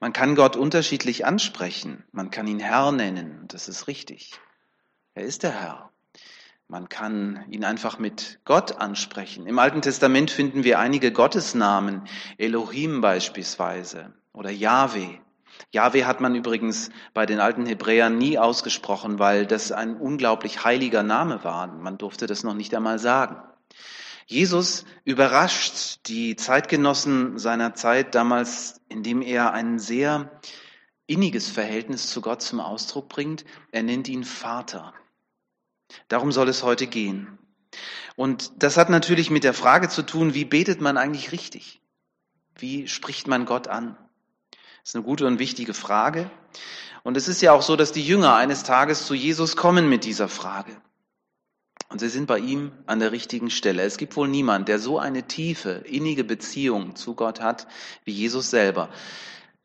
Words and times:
Man 0.00 0.12
kann 0.12 0.34
Gott 0.34 0.56
unterschiedlich 0.56 1.24
ansprechen. 1.24 2.04
Man 2.12 2.30
kann 2.30 2.46
ihn 2.46 2.60
Herr 2.60 2.92
nennen. 2.92 3.44
Das 3.48 3.68
ist 3.68 3.86
richtig. 3.86 4.32
Er 5.14 5.24
ist 5.24 5.42
der 5.42 5.52
Herr. 5.52 5.90
Man 6.66 6.88
kann 6.88 7.44
ihn 7.50 7.64
einfach 7.64 7.98
mit 7.98 8.40
Gott 8.44 8.80
ansprechen. 8.80 9.46
Im 9.46 9.58
Alten 9.58 9.82
Testament 9.82 10.30
finden 10.30 10.64
wir 10.64 10.78
einige 10.78 11.12
Gottesnamen, 11.12 12.08
Elohim 12.38 13.00
beispielsweise 13.00 14.14
oder 14.32 14.50
Yahweh. 14.50 15.18
Yahweh 15.70 16.04
hat 16.04 16.20
man 16.20 16.34
übrigens 16.34 16.90
bei 17.12 17.26
den 17.26 17.38
alten 17.38 17.66
Hebräern 17.66 18.18
nie 18.18 18.38
ausgesprochen, 18.38 19.18
weil 19.18 19.46
das 19.46 19.72
ein 19.72 19.96
unglaublich 19.96 20.64
heiliger 20.64 21.02
Name 21.02 21.44
war. 21.44 21.66
Man 21.66 21.98
durfte 21.98 22.26
das 22.26 22.42
noch 22.42 22.54
nicht 22.54 22.74
einmal 22.74 22.98
sagen. 22.98 23.36
Jesus 24.26 24.84
überrascht 25.04 26.06
die 26.06 26.36
Zeitgenossen 26.36 27.38
seiner 27.38 27.74
Zeit 27.74 28.14
damals, 28.14 28.80
indem 28.88 29.22
er 29.22 29.52
ein 29.52 29.78
sehr 29.78 30.40
inniges 31.06 31.50
Verhältnis 31.50 32.10
zu 32.10 32.20
Gott 32.20 32.42
zum 32.42 32.60
Ausdruck 32.60 33.08
bringt. 33.08 33.44
Er 33.70 33.82
nennt 33.82 34.08
ihn 34.08 34.24
Vater. 34.24 34.94
Darum 36.08 36.32
soll 36.32 36.48
es 36.48 36.62
heute 36.62 36.86
gehen. 36.86 37.38
Und 38.16 38.62
das 38.62 38.76
hat 38.76 38.88
natürlich 38.88 39.30
mit 39.30 39.44
der 39.44 39.54
Frage 39.54 39.88
zu 39.88 40.02
tun, 40.02 40.34
wie 40.34 40.44
betet 40.44 40.80
man 40.80 40.96
eigentlich 40.96 41.32
richtig? 41.32 41.80
Wie 42.56 42.88
spricht 42.88 43.26
man 43.26 43.44
Gott 43.44 43.68
an? 43.68 43.96
Das 44.50 44.90
ist 44.90 44.94
eine 44.96 45.04
gute 45.04 45.26
und 45.26 45.38
wichtige 45.38 45.74
Frage. 45.74 46.30
Und 47.02 47.16
es 47.16 47.28
ist 47.28 47.42
ja 47.42 47.52
auch 47.52 47.62
so, 47.62 47.76
dass 47.76 47.92
die 47.92 48.06
Jünger 48.06 48.34
eines 48.34 48.62
Tages 48.62 49.06
zu 49.06 49.14
Jesus 49.14 49.56
kommen 49.56 49.88
mit 49.88 50.04
dieser 50.04 50.28
Frage. 50.28 50.80
Und 51.94 52.00
sie 52.00 52.08
sind 52.08 52.26
bei 52.26 52.40
ihm 52.40 52.72
an 52.86 52.98
der 52.98 53.12
richtigen 53.12 53.50
Stelle. 53.50 53.82
Es 53.82 53.98
gibt 53.98 54.16
wohl 54.16 54.26
niemand, 54.26 54.66
der 54.66 54.80
so 54.80 54.98
eine 54.98 55.28
tiefe, 55.28 55.84
innige 55.84 56.24
Beziehung 56.24 56.96
zu 56.96 57.14
Gott 57.14 57.40
hat 57.40 57.68
wie 58.04 58.10
Jesus 58.10 58.50
selber. 58.50 58.88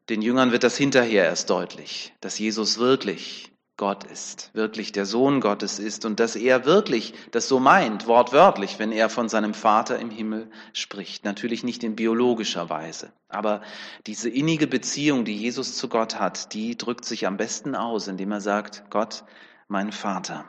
Den 0.09 0.21
Jüngern 0.21 0.51
wird 0.51 0.63
das 0.63 0.77
hinterher 0.77 1.25
erst 1.25 1.49
deutlich, 1.49 2.13
dass 2.21 2.37
Jesus 2.37 2.77
wirklich 2.77 3.51
Gott 3.77 4.03
ist, 4.03 4.51
wirklich 4.53 4.91
der 4.91 5.07
Sohn 5.07 5.41
Gottes 5.41 5.79
ist 5.79 6.05
und 6.05 6.19
dass 6.19 6.35
er 6.35 6.65
wirklich 6.65 7.15
das 7.31 7.47
so 7.47 7.59
meint, 7.59 8.05
wortwörtlich, 8.05 8.77
wenn 8.77 8.91
er 8.91 9.09
von 9.09 9.27
seinem 9.27 9.55
Vater 9.55 9.97
im 9.97 10.11
Himmel 10.11 10.51
spricht. 10.71 11.25
Natürlich 11.25 11.63
nicht 11.63 11.83
in 11.83 11.95
biologischer 11.95 12.69
Weise, 12.69 13.11
aber 13.27 13.63
diese 14.05 14.29
innige 14.29 14.67
Beziehung, 14.67 15.25
die 15.25 15.35
Jesus 15.35 15.77
zu 15.77 15.89
Gott 15.89 16.19
hat, 16.19 16.53
die 16.53 16.77
drückt 16.77 17.05
sich 17.05 17.25
am 17.25 17.37
besten 17.37 17.73
aus, 17.73 18.07
indem 18.07 18.31
er 18.31 18.41
sagt, 18.41 18.83
Gott, 18.91 19.23
mein 19.67 19.91
Vater. 19.91 20.45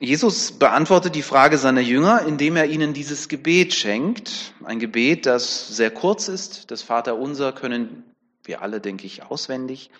Jesus 0.00 0.52
beantwortet 0.52 1.16
die 1.16 1.22
Frage 1.22 1.58
seiner 1.58 1.80
Jünger, 1.80 2.22
indem 2.22 2.54
er 2.54 2.66
ihnen 2.66 2.94
dieses 2.94 3.28
Gebet 3.28 3.74
schenkt. 3.74 4.54
Ein 4.62 4.78
Gebet, 4.78 5.26
das 5.26 5.68
sehr 5.68 5.90
kurz 5.90 6.28
ist. 6.28 6.70
Das 6.70 6.82
Vaterunser 6.82 7.52
können 7.52 8.04
wir 8.44 8.62
alle, 8.62 8.80
denke 8.80 9.06
ich, 9.06 9.24
auswendig. 9.24 9.90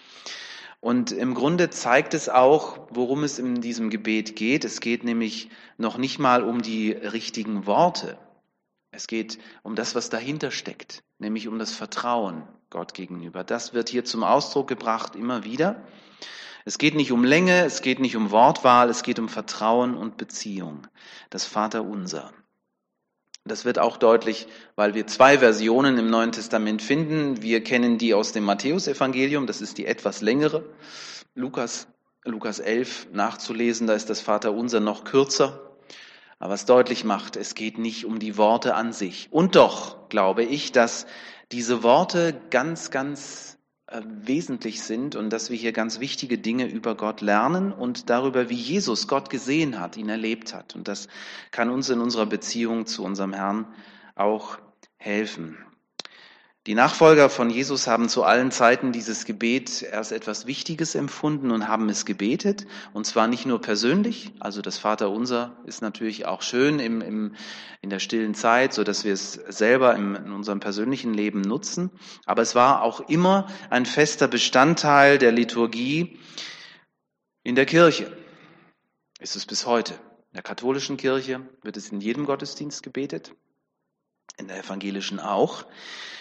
Und 0.78 1.10
im 1.10 1.34
Grunde 1.34 1.70
zeigt 1.70 2.14
es 2.14 2.28
auch, 2.28 2.86
worum 2.90 3.24
es 3.24 3.40
in 3.40 3.60
diesem 3.60 3.90
Gebet 3.90 4.36
geht. 4.36 4.64
Es 4.64 4.80
geht 4.80 5.02
nämlich 5.02 5.50
noch 5.78 5.98
nicht 5.98 6.20
mal 6.20 6.44
um 6.44 6.62
die 6.62 6.92
richtigen 6.92 7.66
Worte. 7.66 8.18
Es 8.92 9.08
geht 9.08 9.38
um 9.64 9.74
das, 9.74 9.96
was 9.96 10.10
dahinter 10.10 10.52
steckt, 10.52 11.02
nämlich 11.18 11.48
um 11.48 11.58
das 11.58 11.72
Vertrauen 11.72 12.44
Gott 12.70 12.94
gegenüber. 12.94 13.42
Das 13.42 13.74
wird 13.74 13.88
hier 13.88 14.04
zum 14.04 14.22
Ausdruck 14.22 14.68
gebracht 14.68 15.16
immer 15.16 15.42
wieder. 15.42 15.82
Es 16.68 16.76
geht 16.76 16.94
nicht 16.94 17.12
um 17.12 17.24
Länge, 17.24 17.64
es 17.64 17.80
geht 17.80 17.98
nicht 17.98 18.14
um 18.14 18.30
Wortwahl, 18.30 18.90
es 18.90 19.02
geht 19.02 19.18
um 19.18 19.30
Vertrauen 19.30 19.96
und 19.96 20.18
Beziehung. 20.18 20.86
Das 21.30 21.46
Vaterunser. 21.46 22.30
Das 23.46 23.64
wird 23.64 23.78
auch 23.78 23.96
deutlich, 23.96 24.48
weil 24.76 24.92
wir 24.92 25.06
zwei 25.06 25.38
Versionen 25.38 25.96
im 25.96 26.10
Neuen 26.10 26.30
Testament 26.30 26.82
finden. 26.82 27.40
Wir 27.40 27.64
kennen 27.64 27.96
die 27.96 28.12
aus 28.12 28.32
dem 28.32 28.44
Matthäusevangelium, 28.44 29.46
das 29.46 29.62
ist 29.62 29.78
die 29.78 29.86
etwas 29.86 30.20
längere. 30.20 30.62
Lukas, 31.34 31.88
Lukas 32.26 32.58
11 32.58 33.14
nachzulesen, 33.14 33.86
da 33.86 33.94
ist 33.94 34.10
das 34.10 34.20
Vaterunser 34.20 34.80
noch 34.80 35.04
kürzer. 35.04 35.74
Aber 36.38 36.52
es 36.52 36.66
deutlich 36.66 37.02
macht, 37.02 37.36
es 37.36 37.54
geht 37.54 37.78
nicht 37.78 38.04
um 38.04 38.18
die 38.18 38.36
Worte 38.36 38.74
an 38.74 38.92
sich. 38.92 39.28
Und 39.30 39.56
doch 39.56 40.10
glaube 40.10 40.44
ich, 40.44 40.70
dass 40.70 41.06
diese 41.50 41.82
Worte 41.82 42.38
ganz, 42.50 42.90
ganz 42.90 43.57
wesentlich 44.02 44.82
sind 44.82 45.16
und 45.16 45.30
dass 45.30 45.50
wir 45.50 45.56
hier 45.56 45.72
ganz 45.72 46.00
wichtige 46.00 46.38
Dinge 46.38 46.66
über 46.66 46.94
Gott 46.94 47.20
lernen 47.20 47.72
und 47.72 48.10
darüber, 48.10 48.50
wie 48.50 48.54
Jesus 48.54 49.08
Gott 49.08 49.30
gesehen 49.30 49.80
hat, 49.80 49.96
ihn 49.96 50.08
erlebt 50.08 50.54
hat. 50.54 50.74
Und 50.74 50.88
das 50.88 51.08
kann 51.50 51.70
uns 51.70 51.88
in 51.88 52.00
unserer 52.00 52.26
Beziehung 52.26 52.86
zu 52.86 53.04
unserem 53.04 53.32
Herrn 53.32 53.66
auch 54.14 54.58
helfen. 54.98 55.56
Die 56.68 56.74
Nachfolger 56.74 57.30
von 57.30 57.48
Jesus 57.48 57.86
haben 57.86 58.10
zu 58.10 58.24
allen 58.24 58.50
Zeiten 58.50 58.92
dieses 58.92 59.24
Gebet 59.24 59.86
als 59.90 60.12
etwas 60.12 60.46
Wichtiges 60.46 60.94
empfunden 60.94 61.50
und 61.50 61.66
haben 61.66 61.88
es 61.88 62.04
gebetet. 62.04 62.66
Und 62.92 63.06
zwar 63.06 63.26
nicht 63.26 63.46
nur 63.46 63.62
persönlich, 63.62 64.32
also 64.38 64.60
das 64.60 64.76
Vaterunser 64.76 65.56
ist 65.64 65.80
natürlich 65.80 66.26
auch 66.26 66.42
schön 66.42 66.78
im, 66.78 67.00
im, 67.00 67.34
in 67.80 67.88
der 67.88 68.00
stillen 68.00 68.34
Zeit, 68.34 68.74
so 68.74 68.84
dass 68.84 69.06
wir 69.06 69.14
es 69.14 69.32
selber 69.32 69.96
im, 69.96 70.14
in 70.14 70.30
unserem 70.30 70.60
persönlichen 70.60 71.14
Leben 71.14 71.40
nutzen. 71.40 71.90
Aber 72.26 72.42
es 72.42 72.54
war 72.54 72.82
auch 72.82 73.00
immer 73.08 73.46
ein 73.70 73.86
fester 73.86 74.28
Bestandteil 74.28 75.16
der 75.16 75.32
Liturgie 75.32 76.18
in 77.44 77.54
der 77.54 77.64
Kirche. 77.64 78.14
Ist 79.20 79.36
es 79.36 79.46
bis 79.46 79.64
heute. 79.64 79.94
In 79.94 80.34
der 80.34 80.42
katholischen 80.42 80.98
Kirche 80.98 81.48
wird 81.62 81.78
es 81.78 81.88
in 81.88 82.02
jedem 82.02 82.26
Gottesdienst 82.26 82.82
gebetet 82.82 83.32
in 84.38 84.48
der 84.48 84.58
evangelischen 84.58 85.20
auch. 85.20 85.64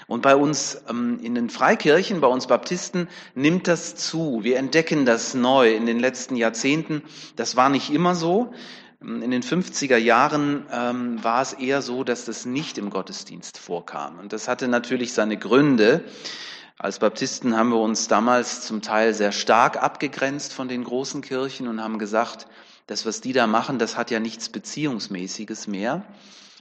Und 0.08 0.22
bei 0.22 0.36
uns 0.36 0.82
ähm, 0.90 1.20
in 1.22 1.36
den 1.36 1.50
Freikirchen, 1.50 2.22
bei 2.22 2.28
uns 2.28 2.48
Baptisten, 2.48 3.10
nimmt 3.36 3.68
das 3.68 3.96
zu. 3.96 4.40
Wir 4.42 4.58
entdecken 4.58 5.06
das 5.06 5.34
neu 5.34 5.76
in 5.76 5.86
den 5.86 6.00
letzten 6.00 6.36
Jahrzehnten. 6.38 7.04
Das 7.36 7.56
war 7.58 7.70
nicht 7.70 7.92
immer 7.92 8.16
so. 8.16 8.54
Ähm, 9.02 9.22
in 9.22 9.32
den 9.32 9.44
50er 9.44 9.98
Jahren 9.98 10.66
ähm, 10.72 11.24
war 11.24 11.42
es 11.42 11.54
eher 11.54 11.82
so, 11.82 12.06
dass 12.06 12.24
das 12.24 12.46
nicht 12.46 12.78
im 12.78 12.90
Gottesdienst 12.90 13.58
vorkam. 13.58 14.18
Und 14.18 14.32
das 14.32 14.48
hatte 14.48 14.70
natürlich 14.70 15.14
seine 15.14 15.38
Gründe. 15.38 16.06
Als 16.80 17.00
Baptisten 17.00 17.58
haben 17.58 17.70
wir 17.70 17.80
uns 17.80 18.08
damals 18.08 18.62
zum 18.62 18.82
Teil 18.82 19.14
sehr 19.14 19.32
stark 19.34 19.82
abgegrenzt 19.82 20.54
von 20.54 20.70
den 20.70 20.84
großen 20.84 21.22
Kirchen 21.22 21.68
und 21.68 21.82
haben 21.84 22.00
gesagt, 22.00 22.48
das, 22.86 23.06
was 23.06 23.20
die 23.20 23.34
da 23.34 23.48
machen, 23.48 23.80
das 23.80 23.98
hat 23.98 24.10
ja 24.12 24.22
nichts 24.22 24.48
Beziehungsmäßiges 24.48 25.68
mehr. 25.68 26.06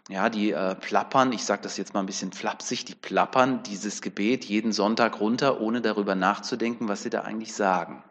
Ja, 0.09 0.28
die 0.28 0.53
äh, 0.53 0.77
plappern, 0.77 1.33
ich 1.33 1.44
sage 1.44 1.62
das 1.62 1.77
jetzt 1.77 1.93
mal 1.93 2.00
ein 2.00 2.06
bisschen 2.06 2.33
flapsig, 2.33 2.84
die 2.84 2.94
plappern 2.94 3.65
dieses 3.65 4.03
Gebet 4.03 4.44
jeden 4.44 4.71
Sonntag 4.71 5.21
runter, 5.21 5.61
ohne 5.61 5.81
darüber 5.81 6.15
nachzudenken, 6.15 6.87
was 6.89 7.03
sie 7.03 7.11
da 7.11 7.22
eigentlich 7.22 7.55
sagen. 7.55 8.05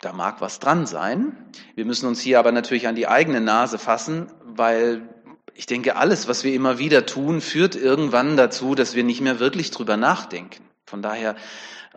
Da 0.00 0.12
mag 0.12 0.40
was 0.40 0.58
dran 0.58 0.86
sein. 0.86 1.50
Wir 1.76 1.84
müssen 1.84 2.06
uns 2.06 2.20
hier 2.20 2.40
aber 2.40 2.50
natürlich 2.50 2.88
an 2.88 2.96
die 2.96 3.06
eigene 3.06 3.40
Nase 3.40 3.78
fassen, 3.78 4.32
weil 4.42 5.08
ich 5.54 5.66
denke, 5.66 5.94
alles, 5.94 6.26
was 6.26 6.42
wir 6.42 6.52
immer 6.54 6.78
wieder 6.78 7.06
tun, 7.06 7.40
führt 7.40 7.76
irgendwann 7.76 8.36
dazu, 8.36 8.74
dass 8.74 8.96
wir 8.96 9.04
nicht 9.04 9.20
mehr 9.20 9.38
wirklich 9.38 9.70
drüber 9.70 9.96
nachdenken. 9.96 10.68
Von 10.86 11.00
daher 11.00 11.36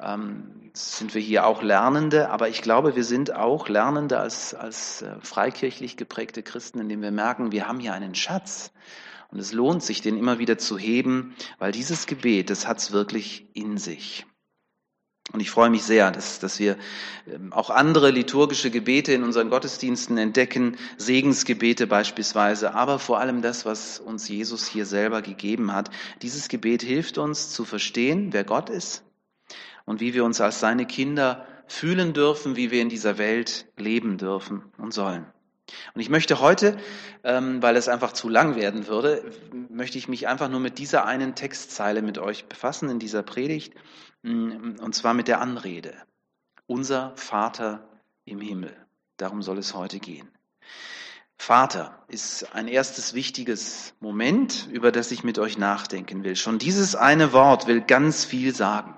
ähm, 0.02 0.72
sind 0.74 1.14
wir 1.14 1.22
hier 1.22 1.46
auch 1.46 1.62
Lernende, 1.62 2.30
aber 2.30 2.50
ich 2.50 2.62
glaube, 2.62 2.96
wir 2.96 3.04
sind 3.04 3.34
auch 3.34 3.68
Lernende 3.68 4.20
als, 4.20 4.54
als 4.54 5.02
äh, 5.02 5.16
freikirchlich 5.22 5.98
geprägte 5.98 6.44
Christen, 6.44 6.80
indem 6.80 7.02
wir 7.02 7.12
merken, 7.12 7.52
wir 7.52 7.68
haben 7.68 7.80
hier 7.80 7.94
einen 7.94 8.16
Schatz. 8.16 8.72
Und 9.30 9.40
es 9.40 9.52
lohnt 9.52 9.84
sich, 9.84 10.02
den 10.02 10.18
immer 10.18 10.40
wieder 10.40 10.58
zu 10.58 10.78
heben, 10.78 11.36
weil 11.60 11.72
dieses 11.72 12.06
Gebet, 12.06 12.50
das 12.50 12.68
hat 12.68 12.78
es 12.78 12.92
wirklich 12.92 13.48
in 13.54 13.78
sich. 13.78 14.26
Und 15.34 15.42
ich 15.42 15.52
freue 15.52 15.70
mich 15.70 15.84
sehr, 15.84 16.10
dass, 16.12 16.40
dass 16.40 16.58
wir 16.58 16.78
ähm, 17.28 17.52
auch 17.52 17.70
andere 17.70 18.12
liturgische 18.12 18.72
Gebete 18.72 19.12
in 19.12 19.24
unseren 19.24 19.50
Gottesdiensten 19.50 20.18
entdecken, 20.18 20.78
Segensgebete 20.98 21.86
beispielsweise, 21.86 22.74
aber 22.74 22.98
vor 22.98 23.20
allem 23.20 23.42
das, 23.42 23.66
was 23.66 24.00
uns 24.00 24.30
Jesus 24.30 24.68
hier 24.68 24.86
selber 24.86 25.22
gegeben 25.22 25.74
hat. 25.74 25.92
Dieses 26.22 26.48
Gebet 26.48 26.82
hilft 26.82 27.18
uns 27.18 27.50
zu 27.50 27.66
verstehen, 27.66 28.32
wer 28.32 28.46
Gott 28.46 28.70
ist, 28.70 29.04
und 29.86 30.00
wie 30.00 30.14
wir 30.14 30.24
uns 30.24 30.40
als 30.40 30.62
seine 30.62 30.86
Kinder 30.86 31.46
fühlen 31.68 32.14
dürfen, 32.14 32.56
wie 32.56 32.72
wir 32.72 32.82
in 32.82 32.90
dieser 32.90 33.18
Welt 33.18 33.68
leben 33.76 34.18
dürfen 34.18 34.64
und 34.78 34.94
sollen. 34.94 35.26
Und 35.94 36.02
ich 36.02 36.10
möchte 36.10 36.40
heute, 36.40 36.78
ähm, 37.24 37.62
weil 37.62 37.76
es 37.76 37.90
einfach 37.90 38.14
zu 38.14 38.30
lang 38.30 38.56
werden 38.56 38.88
würde, 38.88 39.32
möchte 39.70 39.98
ich 39.98 40.08
mich 40.08 40.28
einfach 40.28 40.50
nur 40.50 40.60
mit 40.60 40.78
dieser 40.78 41.06
einen 41.06 41.36
Textzeile 41.36 42.02
mit 42.02 42.18
euch 42.18 42.46
befassen 42.46 42.90
in 42.90 43.00
dieser 43.00 43.24
Predigt, 43.24 43.74
mm, 44.24 44.80
und 44.80 44.96
zwar 44.96 45.14
mit 45.14 45.28
der 45.28 45.42
Anrede. 45.42 45.94
Unser 46.68 47.14
Vater 47.16 47.88
im 48.26 48.40
Himmel. 48.40 48.76
Darum 49.18 49.42
soll 49.42 49.58
es 49.58 49.74
heute 49.74 50.00
gehen. 50.00 50.30
Vater 51.38 52.04
ist 52.08 52.56
ein 52.56 52.68
erstes 52.68 53.14
wichtiges 53.14 53.94
Moment, 54.00 54.68
über 54.72 54.92
das 54.92 55.12
ich 55.12 55.24
mit 55.24 55.40
euch 55.40 55.58
nachdenken 55.58 56.24
will. 56.24 56.36
Schon 56.36 56.60
dieses 56.60 56.96
eine 56.96 57.32
Wort 57.32 57.68
will 57.68 57.82
ganz 57.82 58.26
viel 58.26 58.54
sagen. 58.54 58.96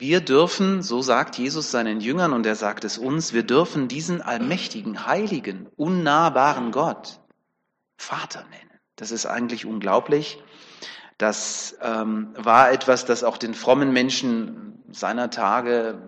Wir 0.00 0.22
dürfen, 0.22 0.80
so 0.80 1.02
sagt 1.02 1.36
Jesus 1.36 1.70
seinen 1.70 2.00
Jüngern 2.00 2.32
und 2.32 2.46
er 2.46 2.56
sagt 2.56 2.84
es 2.84 2.96
uns, 2.96 3.34
wir 3.34 3.42
dürfen 3.42 3.86
diesen 3.86 4.22
allmächtigen, 4.22 5.04
heiligen, 5.06 5.68
unnahbaren 5.76 6.72
Gott 6.72 7.20
Vater 7.98 8.42
nennen. 8.44 8.80
Das 8.96 9.10
ist 9.10 9.26
eigentlich 9.26 9.66
unglaublich. 9.66 10.42
Das 11.18 11.76
ähm, 11.82 12.30
war 12.34 12.72
etwas, 12.72 13.04
das 13.04 13.24
auch 13.24 13.36
den 13.36 13.52
frommen 13.52 13.92
Menschen 13.92 14.82
seiner 14.90 15.28
Tage 15.28 16.00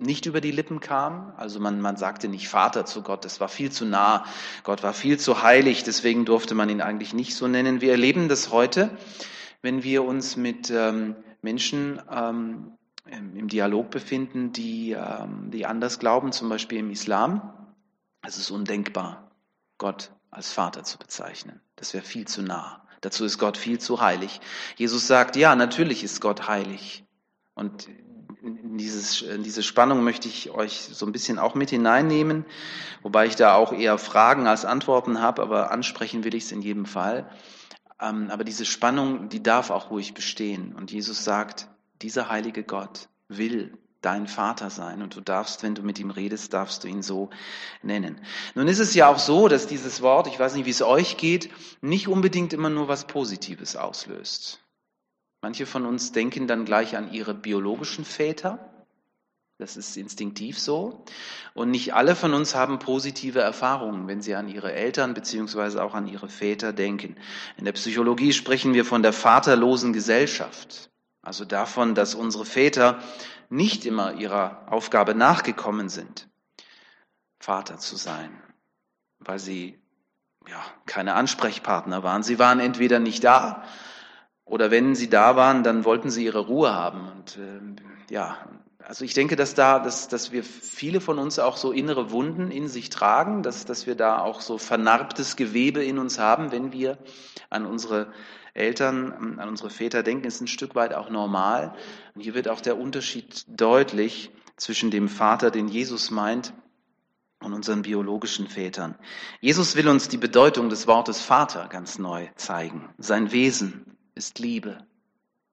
nicht 0.00 0.26
über 0.26 0.40
die 0.40 0.50
Lippen 0.50 0.80
kam. 0.80 1.32
Also 1.36 1.60
man, 1.60 1.80
man 1.80 1.96
sagte 1.96 2.26
nicht 2.26 2.48
Vater 2.48 2.86
zu 2.86 3.02
Gott, 3.02 3.24
das 3.24 3.38
war 3.38 3.48
viel 3.48 3.70
zu 3.70 3.84
nah. 3.84 4.24
Gott 4.64 4.82
war 4.82 4.94
viel 4.94 5.16
zu 5.16 5.44
heilig, 5.44 5.84
deswegen 5.84 6.24
durfte 6.24 6.56
man 6.56 6.68
ihn 6.68 6.80
eigentlich 6.80 7.14
nicht 7.14 7.36
so 7.36 7.46
nennen. 7.46 7.80
Wir 7.80 7.92
erleben 7.92 8.28
das 8.28 8.50
heute, 8.50 8.90
wenn 9.60 9.84
wir 9.84 10.02
uns 10.02 10.36
mit 10.36 10.70
ähm, 10.70 11.14
Menschen 11.40 12.02
ähm, 12.10 12.72
im 13.06 13.48
Dialog 13.48 13.90
befinden, 13.90 14.52
die, 14.52 14.92
ähm, 14.92 15.50
die 15.50 15.66
anders 15.66 15.98
glauben, 15.98 16.32
zum 16.32 16.48
Beispiel 16.48 16.78
im 16.78 16.90
Islam. 16.90 17.52
Es 18.22 18.38
ist 18.38 18.50
undenkbar, 18.50 19.30
Gott 19.78 20.12
als 20.30 20.52
Vater 20.52 20.84
zu 20.84 20.98
bezeichnen. 20.98 21.60
Das 21.76 21.94
wäre 21.94 22.04
viel 22.04 22.26
zu 22.26 22.42
nah. 22.42 22.86
Dazu 23.00 23.24
ist 23.24 23.38
Gott 23.38 23.56
viel 23.56 23.80
zu 23.80 24.00
heilig. 24.00 24.40
Jesus 24.76 25.08
sagt, 25.08 25.34
ja, 25.34 25.56
natürlich 25.56 26.04
ist 26.04 26.20
Gott 26.20 26.46
heilig. 26.46 27.04
Und 27.54 27.88
in, 28.42 28.78
dieses, 28.78 29.22
in 29.22 29.42
diese 29.42 29.64
Spannung 29.64 30.04
möchte 30.04 30.28
ich 30.28 30.50
euch 30.50 30.80
so 30.80 31.04
ein 31.04 31.12
bisschen 31.12 31.38
auch 31.38 31.54
mit 31.56 31.70
hineinnehmen, 31.70 32.46
wobei 33.02 33.26
ich 33.26 33.34
da 33.34 33.56
auch 33.56 33.72
eher 33.72 33.98
Fragen 33.98 34.46
als 34.46 34.64
Antworten 34.64 35.20
habe, 35.20 35.42
aber 35.42 35.72
ansprechen 35.72 36.22
will 36.22 36.34
ich 36.34 36.44
es 36.44 36.52
in 36.52 36.62
jedem 36.62 36.86
Fall. 36.86 37.28
Ähm, 38.00 38.30
aber 38.30 38.44
diese 38.44 38.64
Spannung, 38.64 39.28
die 39.28 39.42
darf 39.42 39.70
auch 39.70 39.90
ruhig 39.90 40.14
bestehen. 40.14 40.74
Und 40.74 40.92
Jesus 40.92 41.24
sagt, 41.24 41.68
dieser 42.02 42.28
heilige 42.28 42.64
Gott 42.64 43.08
will 43.28 43.78
dein 44.02 44.26
Vater 44.26 44.68
sein 44.68 45.00
und 45.00 45.14
du 45.16 45.20
darfst, 45.20 45.62
wenn 45.62 45.74
du 45.74 45.82
mit 45.82 45.98
ihm 45.98 46.10
redest, 46.10 46.52
darfst 46.52 46.84
du 46.84 46.88
ihn 46.88 47.02
so 47.02 47.30
nennen. 47.82 48.20
Nun 48.54 48.68
ist 48.68 48.80
es 48.80 48.94
ja 48.94 49.08
auch 49.08 49.18
so, 49.18 49.48
dass 49.48 49.68
dieses 49.68 50.02
Wort, 50.02 50.26
ich 50.26 50.38
weiß 50.38 50.54
nicht, 50.54 50.66
wie 50.66 50.70
es 50.70 50.82
euch 50.82 51.16
geht, 51.16 51.50
nicht 51.80 52.08
unbedingt 52.08 52.52
immer 52.52 52.68
nur 52.68 52.88
was 52.88 53.06
Positives 53.06 53.76
auslöst. 53.76 54.60
Manche 55.40 55.66
von 55.66 55.86
uns 55.86 56.12
denken 56.12 56.46
dann 56.46 56.64
gleich 56.64 56.96
an 56.96 57.12
ihre 57.12 57.34
biologischen 57.34 58.04
Väter. 58.04 58.68
Das 59.58 59.76
ist 59.76 59.96
instinktiv 59.96 60.58
so. 60.58 61.04
Und 61.54 61.70
nicht 61.70 61.94
alle 61.94 62.16
von 62.16 62.34
uns 62.34 62.56
haben 62.56 62.80
positive 62.80 63.40
Erfahrungen, 63.40 64.08
wenn 64.08 64.22
sie 64.22 64.34
an 64.34 64.48
ihre 64.48 64.72
Eltern 64.72 65.14
beziehungsweise 65.14 65.82
auch 65.82 65.94
an 65.94 66.08
ihre 66.08 66.28
Väter 66.28 66.72
denken. 66.72 67.16
In 67.56 67.64
der 67.64 67.72
Psychologie 67.72 68.32
sprechen 68.32 68.74
wir 68.74 68.84
von 68.84 69.02
der 69.02 69.12
vaterlosen 69.12 69.92
Gesellschaft. 69.92 70.91
Also 71.22 71.44
davon, 71.44 71.94
dass 71.94 72.14
unsere 72.14 72.44
Väter 72.44 73.00
nicht 73.48 73.86
immer 73.86 74.14
ihrer 74.14 74.66
Aufgabe 74.70 75.14
nachgekommen 75.14 75.88
sind, 75.88 76.28
Vater 77.38 77.78
zu 77.78 77.96
sein, 77.96 78.42
weil 79.20 79.38
sie 79.38 79.80
ja, 80.48 80.60
keine 80.86 81.14
Ansprechpartner 81.14 82.02
waren. 82.02 82.22
Sie 82.22 82.38
waren 82.38 82.58
entweder 82.58 82.98
nicht 82.98 83.22
da 83.22 83.64
oder 84.44 84.70
wenn 84.70 84.94
sie 84.94 85.08
da 85.08 85.36
waren, 85.36 85.62
dann 85.62 85.84
wollten 85.84 86.10
sie 86.10 86.24
ihre 86.24 86.40
Ruhe 86.40 86.74
haben. 86.74 87.08
Und 87.08 87.38
äh, 87.38 88.12
ja, 88.12 88.38
also 88.78 89.04
ich 89.04 89.14
denke, 89.14 89.36
dass 89.36 89.54
da, 89.54 89.78
dass, 89.78 90.08
dass 90.08 90.32
wir 90.32 90.42
viele 90.42 91.00
von 91.00 91.18
uns 91.18 91.38
auch 91.38 91.56
so 91.56 91.70
innere 91.70 92.10
Wunden 92.10 92.50
in 92.50 92.68
sich 92.68 92.90
tragen, 92.90 93.42
dass, 93.42 93.64
dass 93.64 93.86
wir 93.86 93.94
da 93.94 94.18
auch 94.18 94.40
so 94.40 94.58
vernarbtes 94.58 95.36
Gewebe 95.36 95.84
in 95.84 95.98
uns 95.98 96.18
haben, 96.18 96.50
wenn 96.50 96.72
wir 96.72 96.98
an 97.48 97.64
unsere 97.64 98.12
Eltern, 98.54 99.38
an 99.38 99.48
unsere 99.48 99.70
Väter 99.70 100.02
denken, 100.02 100.26
ist 100.26 100.40
ein 100.40 100.48
Stück 100.48 100.74
weit 100.74 100.92
auch 100.94 101.10
normal. 101.10 101.74
Und 102.14 102.20
hier 102.20 102.34
wird 102.34 102.48
auch 102.48 102.60
der 102.60 102.78
Unterschied 102.78 103.44
deutlich 103.48 104.30
zwischen 104.56 104.90
dem 104.90 105.08
Vater, 105.08 105.50
den 105.50 105.68
Jesus 105.68 106.10
meint, 106.10 106.52
und 107.40 107.52
unseren 107.52 107.82
biologischen 107.82 108.46
Vätern. 108.46 108.94
Jesus 109.40 109.74
will 109.74 109.88
uns 109.88 110.08
die 110.08 110.16
Bedeutung 110.16 110.68
des 110.68 110.86
Wortes 110.86 111.20
Vater 111.20 111.66
ganz 111.68 111.98
neu 111.98 112.28
zeigen. 112.36 112.88
Sein 112.98 113.32
Wesen 113.32 113.96
ist 114.14 114.38
Liebe. 114.38 114.78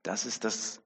Das 0.04 0.26
ist 0.26 0.44
das 0.44 0.82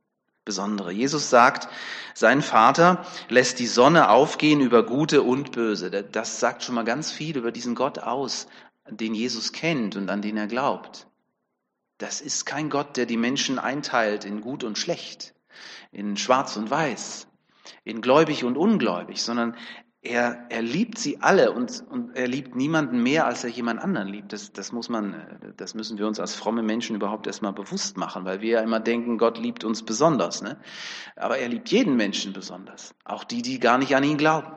Besondere. 0.46 0.92
Jesus 0.92 1.30
sagt, 1.30 1.70
sein 2.14 2.42
Vater 2.42 3.06
lässt 3.30 3.60
die 3.60 3.68
Sonne 3.68 4.10
aufgehen 4.10 4.62
über 4.62 4.86
Gute 4.86 5.24
und 5.24 5.52
Böse. 5.52 5.90
Das 5.90 6.40
sagt 6.40 6.64
schon 6.64 6.76
mal 6.76 6.86
ganz 6.86 7.12
viel 7.12 7.38
über 7.38 7.52
diesen 7.52 7.76
Gott 7.76 8.00
aus, 8.00 8.48
den 8.90 9.16
Jesus 9.16 9.52
kennt 9.52 9.96
und 9.96 10.10
an 10.10 10.22
den 10.22 10.38
er 10.38 10.48
glaubt. 10.48 11.08
Das 11.98 12.22
ist 12.22 12.46
kein 12.46 12.70
Gott, 12.70 12.98
der 12.98 13.06
die 13.06 13.18
Menschen 13.18 13.60
einteilt 13.60 14.26
in 14.26 14.42
gut 14.42 14.64
und 14.64 14.78
schlecht, 14.78 15.36
in 15.92 16.18
schwarz 16.18 16.58
und 16.58 16.70
weiß, 16.70 17.28
in 17.84 18.02
gläubig 18.02 18.44
und 18.44 18.58
ungläubig, 18.58 19.22
sondern 19.22 19.56
er, 20.04 20.48
er 20.50 20.62
liebt 20.62 20.98
sie 20.98 21.22
alle 21.22 21.54
und, 21.54 21.82
und 21.90 22.16
er 22.16 22.28
liebt 22.28 22.56
niemanden 22.56 23.02
mehr, 23.02 23.26
als 23.26 23.46
er 23.46 23.50
jemand 23.50 23.80
anderen 23.80 24.10
liebt. 24.10 24.34
Das, 24.34 24.52
das 24.52 24.74
muss 24.74 24.90
man, 24.90 25.54
das 25.56 25.76
müssen 25.76 25.98
wir 25.98 26.08
uns 26.08 26.20
als 26.20 26.36
fromme 26.36 26.62
Menschen 26.62 26.98
überhaupt 26.98 27.26
erstmal 27.26 27.54
bewusst 27.54 27.96
machen, 27.96 28.26
weil 28.26 28.42
wir 28.42 28.50
ja 28.50 28.62
immer 28.62 28.82
denken, 28.82 29.18
Gott 29.18 29.38
liebt 29.38 29.64
uns 29.64 29.84
besonders. 29.84 30.42
Ne? 30.42 30.60
Aber 31.16 31.38
er 31.38 31.48
liebt 31.48 31.70
jeden 31.70 31.96
Menschen 31.96 32.34
besonders, 32.34 32.94
auch 33.06 33.24
die, 33.24 33.42
die 33.42 33.60
gar 33.60 33.78
nicht 33.78 33.96
an 33.96 34.04
ihn 34.04 34.18
glauben. 34.18 34.52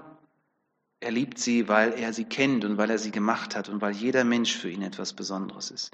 Er 0.99 1.13
liebt 1.13 1.39
sie, 1.39 1.69
weil 1.69 1.93
er 1.93 2.13
sie 2.13 2.25
kennt 2.25 2.65
und 2.65 2.79
weil 2.79 2.91
er 2.91 2.99
sie 2.99 3.13
gemacht 3.13 3.55
hat 3.55 3.69
und 3.69 3.81
weil 3.81 3.93
jeder 3.93 4.25
Mensch 4.25 4.57
für 4.57 4.71
ihn 4.71 4.83
etwas 4.83 5.13
Besonderes 5.13 5.71
ist. 5.71 5.93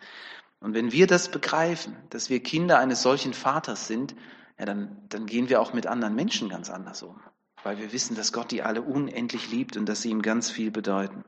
Und 0.63 0.75
wenn 0.75 0.93
wir 0.93 1.09
das 1.09 1.29
begreifen, 1.29 1.97
dass 2.11 2.31
wir 2.31 2.41
Kinder 2.41 2.79
eines 2.79 3.03
solchen 3.03 3.35
Vaters 3.35 3.89
sind, 3.89 4.15
ja, 4.59 4.65
dann, 4.65 4.97
dann 5.09 5.27
gehen 5.27 5.49
wir 5.49 5.61
auch 5.61 5.73
mit 5.73 5.89
anderen 5.89 6.15
Menschen 6.15 6.49
ganz 6.49 6.71
anders 6.71 7.03
um, 7.03 7.21
weil 7.65 7.79
wir 7.79 7.93
wissen, 7.93 8.15
dass 8.15 8.33
Gott 8.33 8.53
die 8.53 8.63
alle 8.63 8.81
unendlich 8.81 9.51
liebt 9.51 9.77
und 9.77 9.87
dass 9.89 10.03
sie 10.03 10.11
ihm 10.11 10.23
ganz 10.23 10.53
viel 10.53 10.71
bedeuten. 10.71 11.25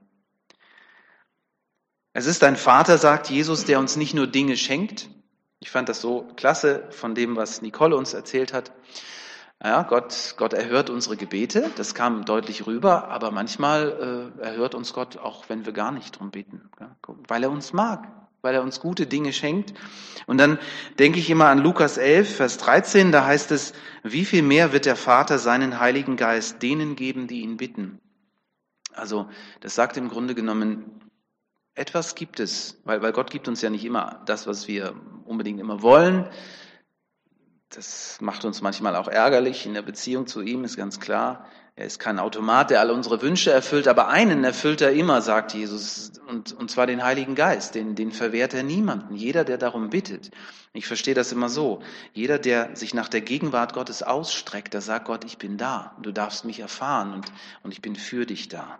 Es 2.12 2.26
ist 2.26 2.44
ein 2.44 2.54
Vater, 2.54 2.96
sagt 2.96 3.28
Jesus, 3.28 3.64
der 3.64 3.80
uns 3.80 3.96
nicht 3.96 4.14
nur 4.14 4.28
Dinge 4.28 4.56
schenkt. 4.56 5.10
Ich 5.58 5.70
fand 5.70 5.88
das 5.88 6.00
so 6.00 6.28
klasse 6.36 6.86
von 6.90 7.16
dem, 7.16 7.34
was 7.34 7.60
Nicole 7.60 7.96
uns 7.96 8.14
erzählt 8.14 8.52
hat. 8.52 8.70
Ja, 9.60 9.82
Gott, 9.82 10.34
Gott 10.36 10.52
erhört 10.52 10.90
unsere 10.90 11.16
Gebete, 11.16 11.72
das 11.76 11.94
kam 11.94 12.24
deutlich 12.24 12.66
rüber, 12.66 13.08
aber 13.08 13.32
manchmal 13.32 14.32
äh, 14.38 14.42
erhört 14.42 14.76
uns 14.76 14.92
Gott 14.92 15.16
auch, 15.16 15.48
wenn 15.48 15.66
wir 15.66 15.72
gar 15.72 15.90
nicht 15.90 16.20
drum 16.20 16.30
beten, 16.30 16.70
ja, 16.78 16.94
weil 17.28 17.42
er 17.42 17.50
uns 17.50 17.72
mag, 17.72 18.23
weil 18.44 18.54
er 18.54 18.62
uns 18.62 18.78
gute 18.78 19.06
Dinge 19.06 19.32
schenkt. 19.32 19.72
Und 20.26 20.38
dann 20.38 20.58
denke 20.98 21.18
ich 21.18 21.30
immer 21.30 21.46
an 21.46 21.58
Lukas 21.58 21.96
11, 21.96 22.36
Vers 22.36 22.58
13, 22.58 23.10
da 23.10 23.24
heißt 23.24 23.50
es, 23.50 23.72
wie 24.02 24.24
viel 24.24 24.42
mehr 24.42 24.72
wird 24.72 24.84
der 24.84 24.96
Vater 24.96 25.38
seinen 25.38 25.80
Heiligen 25.80 26.16
Geist 26.16 26.62
denen 26.62 26.94
geben, 26.94 27.26
die 27.26 27.40
ihn 27.40 27.56
bitten. 27.56 28.00
Also 28.92 29.28
das 29.60 29.74
sagt 29.74 29.96
im 29.96 30.08
Grunde 30.08 30.34
genommen, 30.34 31.00
etwas 31.74 32.14
gibt 32.14 32.38
es, 32.38 32.80
weil, 32.84 33.02
weil 33.02 33.12
Gott 33.12 33.30
gibt 33.30 33.48
uns 33.48 33.62
ja 33.62 33.70
nicht 33.70 33.84
immer 33.84 34.22
das, 34.26 34.46
was 34.46 34.68
wir 34.68 34.94
unbedingt 35.24 35.58
immer 35.58 35.82
wollen. 35.82 36.28
Das 37.70 38.20
macht 38.20 38.44
uns 38.44 38.60
manchmal 38.60 38.94
auch 38.94 39.08
ärgerlich 39.08 39.66
in 39.66 39.74
der 39.74 39.82
Beziehung 39.82 40.26
zu 40.26 40.42
ihm, 40.42 40.64
ist 40.64 40.76
ganz 40.76 41.00
klar. 41.00 41.46
Er 41.76 41.86
ist 41.86 41.98
kein 41.98 42.20
Automat, 42.20 42.70
der 42.70 42.78
alle 42.78 42.92
unsere 42.92 43.20
Wünsche 43.20 43.50
erfüllt, 43.50 43.88
aber 43.88 44.06
einen 44.06 44.44
erfüllt 44.44 44.80
er 44.80 44.92
immer, 44.92 45.20
sagt 45.22 45.54
Jesus, 45.54 46.12
und, 46.28 46.52
und 46.52 46.70
zwar 46.70 46.86
den 46.86 47.02
Heiligen 47.02 47.34
Geist, 47.34 47.74
den, 47.74 47.96
den 47.96 48.12
verwehrt 48.12 48.54
er 48.54 48.62
niemanden, 48.62 49.16
jeder, 49.16 49.44
der 49.44 49.58
darum 49.58 49.90
bittet. 49.90 50.30
Ich 50.72 50.86
verstehe 50.86 51.14
das 51.14 51.32
immer 51.32 51.48
so. 51.48 51.82
Jeder, 52.12 52.38
der 52.38 52.76
sich 52.76 52.94
nach 52.94 53.08
der 53.08 53.22
Gegenwart 53.22 53.72
Gottes 53.72 54.04
ausstreckt, 54.04 54.72
da 54.72 54.80
sagt 54.80 55.06
Gott, 55.06 55.24
ich 55.24 55.36
bin 55.36 55.56
da, 55.58 55.96
du 56.00 56.12
darfst 56.12 56.44
mich 56.44 56.60
erfahren 56.60 57.12
und, 57.12 57.32
und 57.64 57.72
ich 57.72 57.82
bin 57.82 57.96
für 57.96 58.24
dich 58.24 58.48
da. 58.48 58.78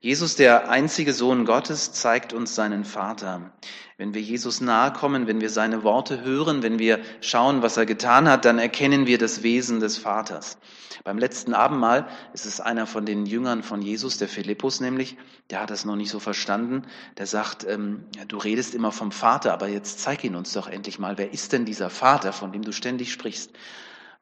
Jesus, 0.00 0.36
der 0.36 0.70
einzige 0.70 1.12
Sohn 1.12 1.44
Gottes, 1.44 1.92
zeigt 1.92 2.32
uns 2.32 2.54
seinen 2.54 2.84
Vater. 2.84 3.50
Wenn 3.96 4.14
wir 4.14 4.20
Jesus 4.20 4.60
nahe 4.60 4.92
kommen, 4.92 5.26
wenn 5.26 5.40
wir 5.40 5.50
seine 5.50 5.82
Worte 5.82 6.22
hören, 6.22 6.62
wenn 6.62 6.78
wir 6.78 7.00
schauen, 7.20 7.62
was 7.62 7.76
er 7.76 7.84
getan 7.84 8.28
hat, 8.28 8.44
dann 8.44 8.60
erkennen 8.60 9.08
wir 9.08 9.18
das 9.18 9.42
Wesen 9.42 9.80
des 9.80 9.98
Vaters. 9.98 10.58
Beim 11.02 11.18
letzten 11.18 11.52
Abendmahl 11.52 12.06
ist 12.32 12.46
es 12.46 12.60
einer 12.60 12.86
von 12.86 13.06
den 13.06 13.26
Jüngern 13.26 13.64
von 13.64 13.82
Jesus, 13.82 14.18
der 14.18 14.28
Philippus 14.28 14.78
nämlich, 14.78 15.16
der 15.50 15.62
hat 15.62 15.70
das 15.70 15.84
noch 15.84 15.96
nicht 15.96 16.10
so 16.10 16.20
verstanden. 16.20 16.86
Der 17.16 17.26
sagt, 17.26 17.66
ähm, 17.66 18.04
du 18.28 18.38
redest 18.38 18.76
immer 18.76 18.92
vom 18.92 19.10
Vater, 19.10 19.52
aber 19.52 19.66
jetzt 19.66 19.98
zeig 19.98 20.22
ihn 20.22 20.36
uns 20.36 20.52
doch 20.52 20.68
endlich 20.68 21.00
mal. 21.00 21.18
Wer 21.18 21.32
ist 21.32 21.52
denn 21.52 21.64
dieser 21.64 21.90
Vater, 21.90 22.32
von 22.32 22.52
dem 22.52 22.62
du 22.62 22.70
ständig 22.70 23.12
sprichst? 23.12 23.50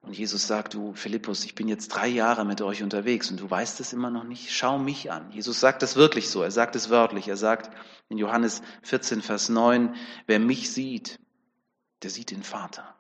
Und 0.07 0.17
Jesus 0.17 0.47
sagt, 0.47 0.75
du 0.75 0.95
Philippus, 0.95 1.45
ich 1.45 1.57
bin 1.57 1.67
jetzt 1.67 1.89
drei 1.89 2.07
Jahre 2.07 2.45
mit 2.45 2.63
euch 2.63 2.85
unterwegs 2.85 3.29
und 3.33 3.41
du 3.41 3.51
weißt 3.51 3.81
es 3.81 3.93
immer 3.93 4.09
noch 4.09 4.23
nicht. 4.23 4.53
Schau 4.53 4.79
mich 4.79 5.11
an. 5.11 5.33
Jesus 5.33 5.59
sagt 5.59 5.83
das 5.83 5.97
wirklich 5.97 6.31
so. 6.31 6.43
Er 6.43 6.53
sagt 6.53 6.77
es 6.77 6.91
wörtlich. 6.91 7.27
Er 7.27 7.37
sagt 7.37 7.75
in 8.09 8.17
Johannes 8.17 8.63
14, 8.83 9.21
Vers 9.21 9.49
9, 9.49 9.97
wer 10.29 10.39
mich 10.39 10.71
sieht, 10.73 11.19
der 12.03 12.11
sieht 12.11 12.31
den 12.31 12.45
Vater. 12.45 12.95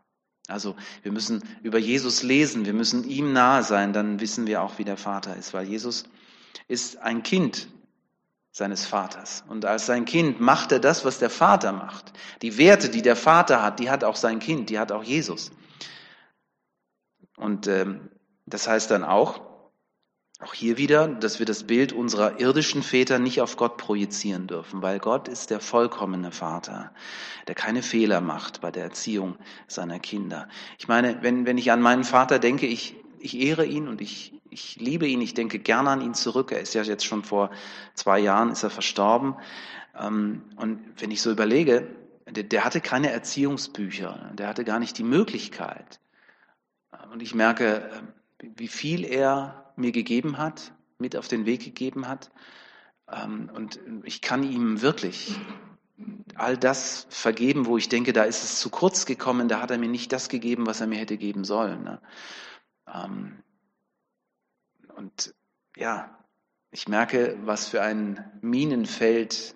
Also 0.48 0.74
wir 1.02 1.12
müssen 1.12 1.44
über 1.62 1.78
Jesus 1.78 2.24
lesen, 2.24 2.66
wir 2.66 2.74
müssen 2.74 3.08
ihm 3.08 3.32
nahe 3.32 3.62
sein, 3.62 3.92
dann 3.92 4.18
wissen 4.18 4.48
wir 4.48 4.62
auch, 4.62 4.78
wie 4.78 4.84
der 4.84 4.96
Vater 4.96 5.36
ist, 5.36 5.54
weil 5.54 5.68
Jesus 5.68 6.04
ist 6.66 6.98
ein 6.98 7.22
Kind 7.22 7.68
seines 8.50 8.84
Vaters. 8.84 9.44
Und 9.48 9.64
als 9.64 9.86
sein 9.86 10.06
Kind 10.06 10.40
macht 10.40 10.72
er 10.72 10.80
das, 10.80 11.04
was 11.04 11.20
der 11.20 11.30
Vater 11.30 11.70
macht. 11.70 12.12
Die 12.42 12.58
Werte, 12.58 12.88
die 12.88 13.02
der 13.02 13.16
Vater 13.16 13.62
hat, 13.62 13.78
die 13.78 13.90
hat 13.90 14.02
auch 14.02 14.16
sein 14.16 14.40
Kind, 14.40 14.70
die 14.70 14.78
hat 14.80 14.90
auch 14.90 15.04
Jesus. 15.04 15.52
Und 17.36 17.66
ähm, 17.66 18.10
das 18.46 18.66
heißt 18.68 18.90
dann 18.90 19.04
auch, 19.04 19.40
Auch 20.40 20.52
hier 20.52 20.76
wieder, 20.76 21.08
dass 21.08 21.38
wir 21.38 21.46
das 21.46 21.64
Bild 21.64 21.94
unserer 21.94 22.38
irdischen 22.40 22.82
Väter 22.82 23.18
nicht 23.18 23.40
auf 23.40 23.56
Gott 23.56 23.78
projizieren 23.78 24.46
dürfen, 24.46 24.82
weil 24.82 24.98
Gott 24.98 25.28
ist 25.28 25.48
der 25.48 25.60
vollkommene 25.60 26.30
Vater, 26.30 26.92
der 27.48 27.54
keine 27.54 27.82
Fehler 27.82 28.20
macht 28.20 28.60
bei 28.60 28.70
der 28.70 28.84
Erziehung 28.84 29.38
seiner 29.66 29.98
Kinder. 29.98 30.46
Ich 30.78 30.88
meine, 30.88 31.22
wenn, 31.22 31.46
wenn 31.46 31.56
ich 31.56 31.72
an 31.72 31.80
meinen 31.80 32.04
Vater 32.04 32.38
denke, 32.38 32.66
ich, 32.66 32.96
ich 33.18 33.38
ehre 33.40 33.64
ihn 33.64 33.88
und 33.88 34.02
ich, 34.02 34.34
ich 34.50 34.76
liebe 34.76 35.06
ihn, 35.06 35.22
ich 35.22 35.32
denke 35.32 35.58
gerne 35.58 35.88
an 35.88 36.02
ihn 36.02 36.12
zurück. 36.12 36.52
Er 36.52 36.60
ist 36.60 36.74
ja 36.74 36.82
jetzt 36.82 37.06
schon 37.06 37.24
vor 37.24 37.50
zwei 37.94 38.18
Jahren, 38.18 38.50
ist 38.50 38.62
er 38.62 38.68
verstorben. 38.68 39.36
Ähm, 39.98 40.42
und 40.56 40.80
wenn 40.98 41.10
ich 41.10 41.22
so 41.22 41.30
überlege, 41.30 41.88
der, 42.28 42.44
der 42.44 42.62
hatte 42.62 42.82
keine 42.82 43.10
Erziehungsbücher, 43.10 44.32
der 44.34 44.48
hatte 44.48 44.64
gar 44.64 44.80
nicht 44.80 44.98
die 44.98 45.04
Möglichkeit. 45.04 45.98
Und 47.10 47.22
ich 47.22 47.34
merke, 47.34 47.90
wie 48.40 48.68
viel 48.68 49.04
er 49.04 49.72
mir 49.76 49.92
gegeben 49.92 50.38
hat, 50.38 50.72
mit 50.98 51.16
auf 51.16 51.28
den 51.28 51.46
Weg 51.46 51.64
gegeben 51.64 52.08
hat. 52.08 52.30
Ähm, 53.10 53.50
und 53.54 53.80
ich 54.04 54.22
kann 54.22 54.42
ihm 54.42 54.82
wirklich 54.82 55.38
all 56.34 56.56
das 56.56 57.06
vergeben, 57.10 57.66
wo 57.66 57.78
ich 57.78 57.88
denke, 57.88 58.12
da 58.12 58.24
ist 58.24 58.44
es 58.44 58.60
zu 58.60 58.70
kurz 58.70 59.06
gekommen, 59.06 59.48
da 59.48 59.60
hat 59.60 59.70
er 59.70 59.78
mir 59.78 59.88
nicht 59.88 60.12
das 60.12 60.28
gegeben, 60.28 60.66
was 60.66 60.80
er 60.80 60.86
mir 60.86 60.98
hätte 60.98 61.16
geben 61.16 61.44
sollen. 61.44 61.84
Ne? 61.84 62.00
Ähm, 62.92 63.42
und 64.96 65.34
ja, 65.76 66.18
ich 66.70 66.88
merke, 66.88 67.38
was 67.42 67.68
für 67.68 67.82
ein 67.82 68.38
Minenfeld 68.40 69.54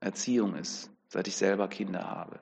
Erziehung 0.00 0.54
ist, 0.54 0.90
seit 1.08 1.28
ich 1.28 1.36
selber 1.36 1.68
Kinder 1.68 2.08
habe. 2.08 2.40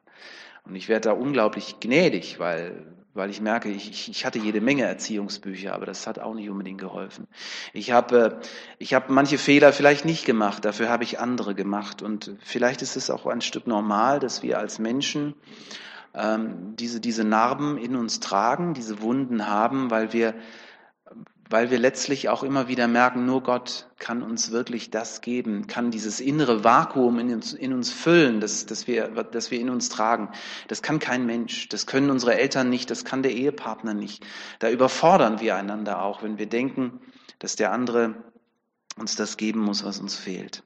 Und 0.64 0.76
ich 0.76 0.88
werde 0.88 1.08
da 1.08 1.12
unglaublich 1.12 1.80
gnädig, 1.80 2.38
weil, 2.38 3.03
weil 3.14 3.30
ich 3.30 3.40
merke, 3.40 3.71
ich, 3.71 4.11
ich 4.11 4.26
hatte 4.26 4.40
jede 4.40 4.61
Menge 4.61 4.83
Erziehungsbücher, 4.83 5.73
aber 5.73 5.87
das 5.87 6.06
hat 6.06 6.18
auch 6.18 6.35
nicht 6.35 6.50
unbedingt 6.50 6.80
geholfen. 6.80 7.28
Ich 7.73 7.92
habe, 7.92 8.40
ich 8.78 8.92
habe 8.92 9.12
manche 9.12 9.38
Fehler 9.38 9.73
vielleicht 9.73 10.04
nicht 10.04 10.26
gemacht, 10.26 10.64
dafür 10.64 10.88
habe 10.88 11.04
ich 11.04 11.21
andere 11.21 11.54
gemacht. 11.54 12.02
Und 12.02 12.33
vielleicht 12.42 12.83
ist 12.83 12.97
es 12.97 13.11
auch 13.11 13.26
ein 13.26 13.40
Stück 13.40 13.68
normal, 13.68 14.18
dass 14.18 14.42
wir 14.42 14.59
als 14.59 14.80
Menschen 14.80 15.35
ähm, 16.12 16.75
diese, 16.76 17.00
diese 17.00 17.25
Narben 17.25 17.78
in 17.78 17.94
uns 17.94 18.18
tragen, 18.18 18.75
diese 18.75 19.00
Wunden 19.00 19.47
haben, 19.47 19.90
weil 19.90 20.12
wir 20.12 20.35
weil 21.50 21.70
wir 21.70 21.78
letztlich 21.78 22.28
auch 22.28 22.42
immer 22.42 22.68
wieder 22.68 22.88
merken, 22.88 23.26
nur 23.26 23.42
Gott 23.42 23.88
kann 23.98 24.22
uns 24.22 24.50
wirklich 24.50 24.90
das 24.90 25.20
geben, 25.20 25.66
kann 25.66 25.90
dieses 25.90 26.20
innere 26.20 26.64
Vakuum 26.64 27.18
in 27.18 27.34
uns, 27.34 27.52
in 27.52 27.72
uns 27.72 27.90
füllen, 27.90 28.40
das, 28.40 28.66
das, 28.66 28.86
wir, 28.86 29.08
das 29.08 29.50
wir 29.50 29.60
in 29.60 29.70
uns 29.70 29.88
tragen. 29.88 30.30
Das 30.68 30.80
kann 30.82 30.98
kein 30.98 31.26
Mensch, 31.26 31.68
das 31.68 31.86
können 31.86 32.10
unsere 32.10 32.36
Eltern 32.36 32.70
nicht, 32.70 32.90
das 32.90 33.04
kann 33.04 33.22
der 33.22 33.32
Ehepartner 33.32 33.94
nicht. 33.94 34.24
Da 34.58 34.70
überfordern 34.70 35.40
wir 35.40 35.56
einander 35.56 36.02
auch, 36.02 36.22
wenn 36.22 36.38
wir 36.38 36.46
denken, 36.46 37.00
dass 37.38 37.56
der 37.56 37.72
andere 37.72 38.14
uns 38.96 39.16
das 39.16 39.36
geben 39.36 39.60
muss, 39.60 39.84
was 39.84 40.00
uns 40.00 40.16
fehlt. 40.16 40.62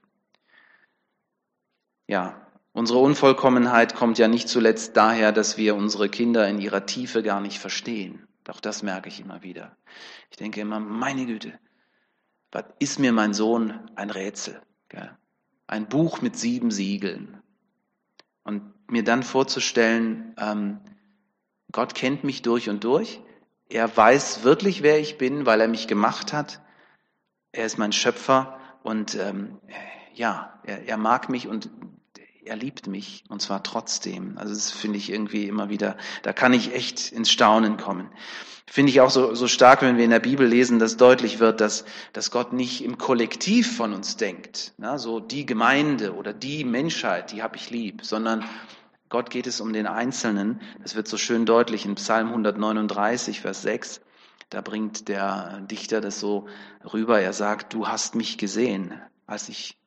Ja, 2.07 2.47
unsere 2.73 3.01
Unvollkommenheit 3.01 3.95
kommt 3.95 4.19
ja 4.19 4.29
nicht 4.29 4.49
zuletzt 4.49 4.97
daher, 4.97 5.33
dass 5.33 5.57
wir 5.59 5.75
unsere 5.75 6.09
Kinder 6.09 6.49
in 6.49 6.61
ihrer 6.61 6.87
Tiefe 6.87 7.23
gar 7.23 7.41
nicht 7.41 7.59
verstehen. 7.59 8.29
Auch 8.49 8.61
das 8.61 8.83
merke 8.83 9.09
ich 9.09 9.21
immer 9.21 9.43
wieder. 9.43 9.77
Ich 10.31 10.37
denke 10.37 10.61
immer, 10.61 10.81
meine 10.81 11.27
Güte, 11.27 11.59
was 12.51 12.65
ist 12.79 12.99
mir 12.99 13.13
mein 13.13 13.35
Sohn 13.35 13.91
ein 13.95 14.11
Rätsel? 14.11 14.61
Ein 15.67 15.89
Buch 15.89 16.23
mit 16.23 16.37
sieben 16.37 16.71
Siegeln. 16.71 17.43
Und 18.45 18.73
mir 18.91 19.05
dann 19.05 19.23
vorzustellen, 19.23 20.35
ähm, 20.39 20.81
Gott 21.73 21.95
kennt 21.95 22.25
mich 22.25 22.41
durch 22.41 22.71
und 22.71 22.85
durch. 22.85 23.21
Er 23.69 23.95
weiß 23.95 24.45
wirklich, 24.45 24.83
wer 24.83 24.99
ich 24.99 25.19
bin, 25.19 25.45
weil 25.45 25.61
er 25.61 25.69
mich 25.69 25.87
gemacht 25.87 26.33
hat. 26.33 26.63
Er 27.53 27.67
ist 27.67 27.77
mein 27.77 27.93
Schöpfer 27.93 28.59
und 28.83 29.15
ähm, 29.17 29.59
ja, 30.15 30.59
er, 30.65 30.89
er 30.89 30.97
mag 30.97 31.29
mich 31.29 31.49
und 31.49 31.71
er 32.49 32.57
liebt 32.57 32.87
mich 32.87 33.25
und 33.29 33.41
zwar 33.41 33.63
trotzdem. 33.63 34.37
Also 34.39 34.55
das 34.55 34.71
finde 34.71 34.99
ich 34.99 35.13
irgendwie 35.13 35.47
immer 35.47 35.69
wieder, 35.69 35.97
da 36.23 36.33
kann 36.33 36.53
ich 36.53 36.75
echt 36.75 37.13
ins 37.13 37.31
Staunen 37.31 37.77
kommen. 37.77 38.11
Finde 38.71 38.91
ich 38.91 39.01
auch 39.01 39.11
so, 39.11 39.35
so 39.35 39.49
stark, 39.49 39.81
wenn 39.81 39.97
wir 39.97 40.05
in 40.05 40.11
der 40.11 40.19
Bibel 40.19 40.47
lesen, 40.47 40.79
dass 40.79 40.99
deutlich 40.99 41.39
wird, 41.39 41.61
dass, 41.61 41.87
dass 42.13 42.31
Gott 42.31 42.53
nicht 42.53 42.85
im 42.85 42.99
Kollektiv 42.99 43.77
von 43.77 43.95
uns 43.95 44.17
denkt. 44.17 44.75
Na, 44.77 44.99
so 44.99 45.21
die 45.21 45.47
Gemeinde 45.47 46.15
oder 46.15 46.35
die 46.35 46.65
Menschheit, 46.65 47.33
die 47.33 47.43
habe 47.43 47.57
ich 47.57 47.71
lieb, 47.71 48.05
sondern 48.05 48.45
Gott 49.09 49.31
geht 49.31 49.47
es 49.47 49.63
um 49.63 49.73
den 49.73 49.87
Einzelnen. 49.87 50.61
Das 50.83 50.97
wird 50.97 51.09
so 51.09 51.17
schön 51.17 51.47
deutlich 51.47 51.87
in 51.87 51.95
Psalm 51.95 52.29
139, 52.29 53.41
Vers 53.41 53.63
6. 53.63 54.03
Da 54.51 54.61
bringt 54.61 55.09
der 55.09 55.61
Dichter 55.63 56.03
das 56.03 56.21
so 56.21 56.47
rüber. 56.93 57.21
Er 57.21 57.33
sagt, 57.33 57.73
du 57.73 57.89
hast 57.89 58.15
mich 58.15 58.37
gesehen, 58.37 59.01
als 59.27 59.49
ich, 59.49 59.79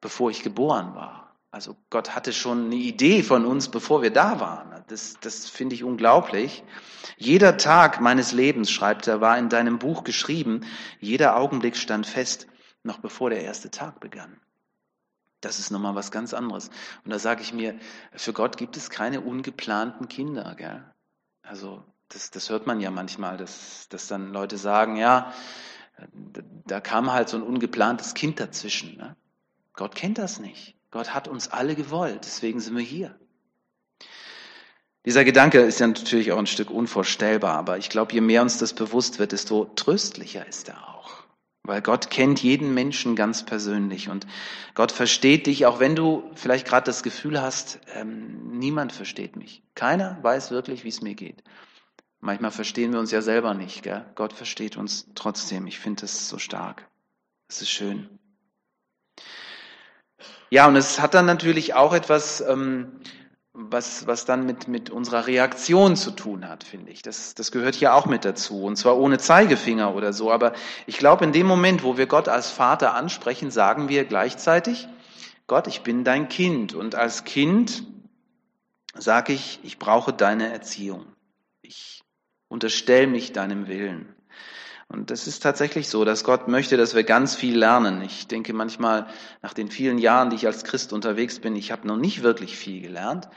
bevor 0.00 0.30
ich 0.30 0.44
geboren 0.44 0.94
war. 0.94 1.27
Also 1.50 1.76
Gott 1.88 2.14
hatte 2.14 2.32
schon 2.32 2.66
eine 2.66 2.74
Idee 2.74 3.22
von 3.22 3.46
uns, 3.46 3.68
bevor 3.68 4.02
wir 4.02 4.12
da 4.12 4.38
waren. 4.38 4.84
Das, 4.88 5.18
das 5.20 5.48
finde 5.48 5.74
ich 5.74 5.84
unglaublich. 5.84 6.62
Jeder 7.16 7.56
Tag 7.56 8.00
meines 8.00 8.32
Lebens, 8.32 8.70
schreibt 8.70 9.06
er, 9.06 9.20
war 9.20 9.38
in 9.38 9.48
deinem 9.48 9.78
Buch 9.78 10.04
geschrieben. 10.04 10.66
Jeder 11.00 11.36
Augenblick 11.36 11.76
stand 11.76 12.06
fest, 12.06 12.46
noch 12.82 12.98
bevor 12.98 13.30
der 13.30 13.42
erste 13.42 13.70
Tag 13.70 14.00
begann. 14.00 14.40
Das 15.40 15.58
ist 15.58 15.70
nochmal 15.70 15.94
was 15.94 16.10
ganz 16.10 16.34
anderes. 16.34 16.70
Und 17.04 17.12
da 17.12 17.18
sage 17.18 17.42
ich 17.42 17.52
mir, 17.52 17.78
für 18.12 18.32
Gott 18.32 18.56
gibt 18.56 18.76
es 18.76 18.90
keine 18.90 19.20
ungeplanten 19.20 20.08
Kinder. 20.08 20.54
Gell? 20.56 20.84
Also 21.42 21.82
das, 22.08 22.30
das 22.30 22.50
hört 22.50 22.66
man 22.66 22.80
ja 22.80 22.90
manchmal, 22.90 23.36
dass, 23.36 23.88
dass 23.88 24.06
dann 24.06 24.32
Leute 24.32 24.58
sagen, 24.58 24.96
ja, 24.96 25.32
da 26.66 26.80
kam 26.80 27.12
halt 27.12 27.28
so 27.28 27.36
ein 27.36 27.42
ungeplantes 27.42 28.14
Kind 28.14 28.38
dazwischen. 28.40 28.96
Ne? 28.96 29.16
Gott 29.72 29.94
kennt 29.94 30.18
das 30.18 30.40
nicht. 30.40 30.77
Gott 30.90 31.14
hat 31.14 31.28
uns 31.28 31.48
alle 31.48 31.74
gewollt, 31.74 32.20
deswegen 32.24 32.60
sind 32.60 32.76
wir 32.76 32.82
hier. 32.82 33.18
Dieser 35.04 35.24
Gedanke 35.24 35.60
ist 35.60 35.80
ja 35.80 35.86
natürlich 35.86 36.32
auch 36.32 36.38
ein 36.38 36.46
Stück 36.46 36.70
unvorstellbar, 36.70 37.56
aber 37.56 37.78
ich 37.78 37.88
glaube, 37.88 38.12
je 38.12 38.20
mehr 38.20 38.42
uns 38.42 38.58
das 38.58 38.74
bewusst 38.74 39.18
wird, 39.18 39.32
desto 39.32 39.64
tröstlicher 39.64 40.46
ist 40.46 40.68
er 40.68 40.88
auch. 40.88 41.24
Weil 41.62 41.82
Gott 41.82 42.10
kennt 42.10 42.42
jeden 42.42 42.74
Menschen 42.74 43.16
ganz 43.16 43.44
persönlich 43.44 44.08
und 44.08 44.26
Gott 44.74 44.92
versteht 44.92 45.46
dich, 45.46 45.66
auch 45.66 45.80
wenn 45.80 45.94
du 45.94 46.30
vielleicht 46.34 46.66
gerade 46.66 46.84
das 46.84 47.02
Gefühl 47.02 47.40
hast, 47.40 47.80
ähm, 47.94 48.58
niemand 48.58 48.92
versteht 48.92 49.36
mich. 49.36 49.62
Keiner 49.74 50.18
weiß 50.22 50.50
wirklich, 50.50 50.84
wie 50.84 50.88
es 50.88 51.02
mir 51.02 51.14
geht. 51.14 51.42
Manchmal 52.20 52.50
verstehen 52.50 52.92
wir 52.92 53.00
uns 53.00 53.10
ja 53.10 53.22
selber 53.22 53.54
nicht. 53.54 53.82
Gell? 53.82 54.04
Gott 54.14 54.32
versteht 54.32 54.76
uns 54.76 55.08
trotzdem. 55.14 55.66
Ich 55.66 55.78
finde 55.78 56.02
das 56.02 56.28
so 56.28 56.38
stark. 56.38 56.88
Es 57.48 57.62
ist 57.62 57.70
schön. 57.70 58.17
Ja, 60.50 60.66
und 60.66 60.76
es 60.76 61.00
hat 61.00 61.14
dann 61.14 61.26
natürlich 61.26 61.74
auch 61.74 61.92
etwas, 61.92 62.40
ähm, 62.40 63.00
was, 63.52 64.06
was 64.06 64.24
dann 64.24 64.46
mit, 64.46 64.68
mit 64.68 64.88
unserer 64.88 65.26
Reaktion 65.26 65.96
zu 65.96 66.12
tun 66.12 66.48
hat, 66.48 66.64
finde 66.64 66.92
ich. 66.92 67.02
Das, 67.02 67.34
das 67.34 67.50
gehört 67.50 67.74
hier 67.74 67.94
auch 67.94 68.06
mit 68.06 68.24
dazu. 68.24 68.62
Und 68.62 68.76
zwar 68.76 68.96
ohne 68.96 69.18
Zeigefinger 69.18 69.94
oder 69.94 70.12
so. 70.12 70.30
Aber 70.30 70.52
ich 70.86 70.98
glaube, 70.98 71.24
in 71.24 71.32
dem 71.32 71.46
Moment, 71.46 71.82
wo 71.82 71.96
wir 71.96 72.06
Gott 72.06 72.28
als 72.28 72.50
Vater 72.50 72.94
ansprechen, 72.94 73.50
sagen 73.50 73.88
wir 73.88 74.04
gleichzeitig, 74.04 74.88
Gott, 75.48 75.66
ich 75.66 75.82
bin 75.82 76.04
dein 76.04 76.28
Kind. 76.28 76.74
Und 76.74 76.94
als 76.94 77.24
Kind 77.24 77.82
sage 78.94 79.32
ich, 79.32 79.58
ich 79.62 79.78
brauche 79.78 80.12
deine 80.12 80.52
Erziehung. 80.52 81.06
Ich 81.60 82.04
unterstelle 82.48 83.06
mich 83.06 83.32
deinem 83.32 83.66
Willen. 83.66 84.14
Und 84.90 85.10
das 85.10 85.26
ist 85.26 85.42
tatsächlich 85.42 85.88
so, 85.88 86.06
dass 86.06 86.24
Gott 86.24 86.48
möchte, 86.48 86.78
dass 86.78 86.94
wir 86.94 87.04
ganz 87.04 87.36
viel 87.36 87.58
lernen. 87.58 88.00
Ich 88.00 88.26
denke 88.26 88.54
manchmal, 88.54 89.06
nach 89.42 89.52
den 89.52 89.70
vielen 89.70 89.98
Jahren, 89.98 90.30
die 90.30 90.36
ich 90.36 90.46
als 90.46 90.64
Christ 90.64 90.94
unterwegs 90.94 91.40
bin, 91.40 91.56
ich 91.56 91.70
habe 91.70 91.86
noch 91.86 91.98
nicht 91.98 92.22
wirklich 92.22 92.56
viel 92.56 92.80
gelernt. 92.80 93.28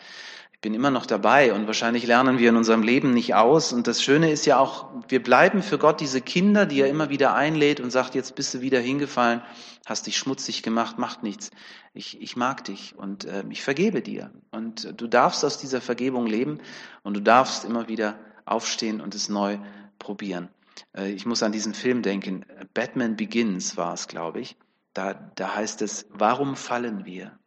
Ich 0.54 0.62
bin 0.62 0.74
immer 0.74 0.92
noch 0.92 1.06
dabei 1.06 1.54
und 1.54 1.68
wahrscheinlich 1.68 2.06
lernen 2.06 2.40
wir 2.40 2.50
in 2.50 2.56
unserem 2.56 2.84
Leben 2.84 3.14
nicht 3.14 3.36
aus. 3.36 3.74
Und 3.74 3.88
das 3.88 4.02
Schöne 4.02 4.32
ist 4.32 4.46
ja 4.46 4.60
auch, 4.60 4.92
wir 5.10 5.22
bleiben 5.22 5.62
für 5.62 5.78
Gott 5.78 6.00
diese 6.00 6.22
Kinder, 6.22 6.66
die 6.66 6.80
er 6.80 6.88
immer 6.88 7.10
wieder 7.10 7.34
einlädt 7.34 7.82
und 7.82 7.92
sagt, 7.92 8.16
jetzt 8.16 8.36
bist 8.36 8.54
du 8.54 8.62
wieder 8.62 8.80
hingefallen, 8.80 9.42
hast 9.86 10.08
dich 10.08 10.18
schmutzig 10.18 10.64
gemacht, 10.64 11.00
macht 11.00 11.22
nichts. 11.22 11.52
Ich, 11.94 12.22
ich 12.22 12.38
mag 12.38 12.64
dich 12.64 12.96
und 12.96 13.26
äh, 13.26 13.44
ich 13.50 13.62
vergebe 13.62 14.02
dir. 14.02 14.32
Und 14.52 14.94
du 15.02 15.08
darfst 15.08 15.44
aus 15.44 15.58
dieser 15.58 15.82
Vergebung 15.82 16.28
leben 16.28 16.60
und 17.04 17.18
du 17.18 17.22
darfst 17.22 17.66
immer 17.66 17.90
wieder 17.90 18.18
aufstehen 18.46 19.02
und 19.02 19.16
es 19.16 19.28
neu 19.28 19.58
probieren. 20.00 20.48
Äh, 20.96 21.12
ich 21.12 21.26
muss 21.26 21.44
an 21.44 21.52
diesen 21.52 21.74
Film 21.74 22.02
denken. 22.02 22.46
Batman 22.74 23.16
Begins 23.16 23.78
war 23.78 23.94
es, 23.94 24.08
glaube 24.08 24.40
ich. 24.40 24.58
Da, 24.94 25.14
da 25.36 25.56
heißt 25.56 25.82
es, 25.82 26.06
warum 26.10 26.56
fallen 26.56 27.06
wir? 27.06 27.38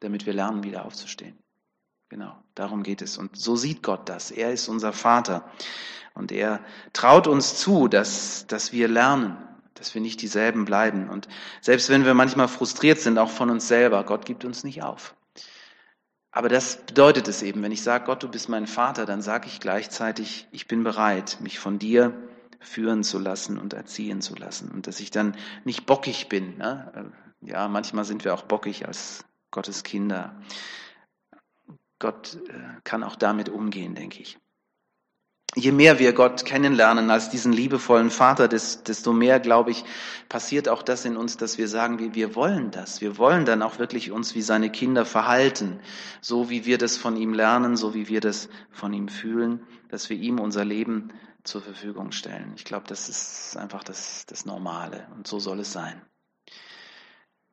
Damit 0.00 0.26
wir 0.26 0.34
lernen, 0.34 0.64
wieder 0.64 0.84
aufzustehen. 0.84 1.38
Genau, 2.08 2.36
darum 2.54 2.82
geht 2.82 3.00
es. 3.00 3.16
Und 3.16 3.36
so 3.36 3.56
sieht 3.56 3.82
Gott 3.82 4.08
das. 4.08 4.30
Er 4.30 4.52
ist 4.52 4.68
unser 4.68 4.92
Vater. 4.92 5.50
Und 6.14 6.30
er 6.30 6.62
traut 6.92 7.26
uns 7.26 7.56
zu, 7.56 7.88
dass, 7.88 8.46
dass 8.46 8.72
wir 8.72 8.86
lernen, 8.88 9.38
dass 9.74 9.94
wir 9.94 10.02
nicht 10.02 10.20
dieselben 10.20 10.66
bleiben. 10.66 11.08
Und 11.08 11.26
selbst 11.62 11.88
wenn 11.88 12.04
wir 12.04 12.12
manchmal 12.12 12.48
frustriert 12.48 12.98
sind, 12.98 13.16
auch 13.16 13.30
von 13.30 13.48
uns 13.48 13.66
selber, 13.66 14.04
Gott 14.04 14.26
gibt 14.26 14.44
uns 14.44 14.62
nicht 14.62 14.82
auf. 14.82 15.14
Aber 16.32 16.48
das 16.48 16.78
bedeutet 16.78 17.28
es 17.28 17.42
eben, 17.42 17.62
wenn 17.62 17.72
ich 17.72 17.82
sage, 17.82 18.06
Gott, 18.06 18.22
du 18.22 18.28
bist 18.28 18.48
mein 18.48 18.66
Vater, 18.66 19.04
dann 19.04 19.20
sage 19.20 19.46
ich 19.46 19.60
gleichzeitig, 19.60 20.48
ich 20.50 20.66
bin 20.66 20.82
bereit, 20.82 21.38
mich 21.40 21.58
von 21.58 21.78
dir 21.78 22.14
führen 22.58 23.04
zu 23.04 23.18
lassen 23.18 23.58
und 23.58 23.74
erziehen 23.74 24.22
zu 24.22 24.34
lassen. 24.34 24.70
Und 24.70 24.86
dass 24.86 25.00
ich 25.00 25.10
dann 25.10 25.36
nicht 25.64 25.84
bockig 25.84 26.30
bin. 26.30 26.56
Ne? 26.56 27.12
Ja, 27.42 27.68
manchmal 27.68 28.06
sind 28.06 28.24
wir 28.24 28.32
auch 28.32 28.44
bockig 28.44 28.86
als 28.86 29.26
Gottes 29.50 29.82
Kinder. 29.82 30.34
Gott 31.98 32.38
äh, 32.48 32.80
kann 32.82 33.04
auch 33.04 33.16
damit 33.16 33.50
umgehen, 33.50 33.94
denke 33.94 34.22
ich. 34.22 34.38
Je 35.54 35.70
mehr 35.70 35.98
wir 35.98 36.14
Gott 36.14 36.46
kennenlernen 36.46 37.10
als 37.10 37.28
diesen 37.28 37.52
liebevollen 37.52 38.10
Vater, 38.10 38.48
desto 38.48 39.12
mehr, 39.12 39.38
glaube 39.38 39.70
ich, 39.70 39.84
passiert 40.30 40.66
auch 40.66 40.82
das 40.82 41.04
in 41.04 41.14
uns, 41.18 41.36
dass 41.36 41.58
wir 41.58 41.68
sagen, 41.68 42.14
wir, 42.14 42.34
wollen 42.34 42.70
das. 42.70 43.02
Wir 43.02 43.18
wollen 43.18 43.44
dann 43.44 43.60
auch 43.60 43.78
wirklich 43.78 44.10
uns 44.12 44.34
wie 44.34 44.40
seine 44.40 44.70
Kinder 44.70 45.04
verhalten, 45.04 45.78
so 46.22 46.48
wie 46.48 46.64
wir 46.64 46.78
das 46.78 46.96
von 46.96 47.16
ihm 47.16 47.34
lernen, 47.34 47.76
so 47.76 47.92
wie 47.92 48.08
wir 48.08 48.22
das 48.22 48.48
von 48.70 48.94
ihm 48.94 49.08
fühlen, 49.08 49.60
dass 49.90 50.08
wir 50.08 50.16
ihm 50.16 50.40
unser 50.40 50.64
Leben 50.64 51.12
zur 51.44 51.60
Verfügung 51.60 52.12
stellen. 52.12 52.54
Ich 52.56 52.64
glaube, 52.64 52.86
das 52.88 53.10
ist 53.10 53.58
einfach 53.58 53.84
das, 53.84 54.24
das 54.24 54.46
Normale 54.46 55.06
und 55.16 55.26
so 55.26 55.38
soll 55.38 55.60
es 55.60 55.72
sein. 55.72 56.00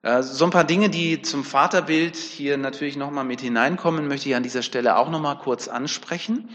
Äh, 0.02 0.24
so 0.24 0.46
ein 0.46 0.52
paar 0.52 0.64
Dinge, 0.64 0.90
die 0.90 1.22
zum 1.22 1.44
Vaterbild 1.44 2.16
hier 2.16 2.58
natürlich 2.58 2.96
nochmal 2.96 3.26
mit 3.26 3.42
hineinkommen, 3.42 4.08
möchte 4.08 4.30
ich 4.30 4.36
an 4.36 4.44
dieser 4.44 4.64
Stelle 4.64 4.98
auch 4.98 5.10
nochmal 5.10 5.38
kurz 5.38 5.68
ansprechen. 5.68 6.50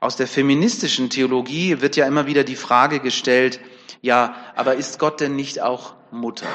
Aus 0.00 0.16
der 0.16 0.26
feministischen 0.26 1.10
Theologie 1.10 1.80
wird 1.80 1.96
ja 1.96 2.06
immer 2.06 2.26
wieder 2.26 2.44
die 2.44 2.56
Frage 2.56 3.00
gestellt, 3.00 3.60
ja, 4.00 4.36
aber 4.54 4.76
ist 4.76 4.98
Gott 4.98 5.20
denn 5.20 5.34
nicht 5.34 5.60
auch 5.60 5.94
Mutter? 6.12 6.46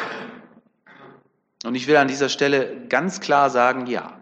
Und 1.65 1.75
ich 1.75 1.87
will 1.87 1.97
an 1.97 2.07
dieser 2.07 2.29
Stelle 2.29 2.87
ganz 2.87 3.19
klar 3.19 3.49
sagen, 3.49 3.85
ja. 3.87 4.19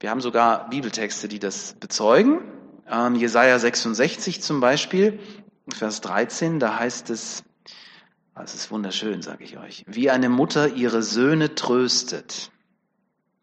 Wir 0.00 0.10
haben 0.10 0.20
sogar 0.20 0.68
Bibeltexte, 0.70 1.28
die 1.28 1.38
das 1.38 1.74
bezeugen. 1.80 2.40
Ähm, 2.90 3.14
Jesaja 3.14 3.58
66 3.58 4.42
zum 4.42 4.60
Beispiel, 4.60 5.18
Vers 5.68 6.00
13, 6.02 6.60
da 6.60 6.78
heißt 6.78 7.10
es, 7.10 7.44
das 8.42 8.54
ist 8.54 8.70
wunderschön, 8.70 9.22
sage 9.22 9.44
ich 9.44 9.58
euch. 9.58 9.84
Wie 9.86 10.10
eine 10.10 10.28
Mutter 10.28 10.68
ihre 10.68 11.02
Söhne 11.02 11.54
tröstet, 11.54 12.50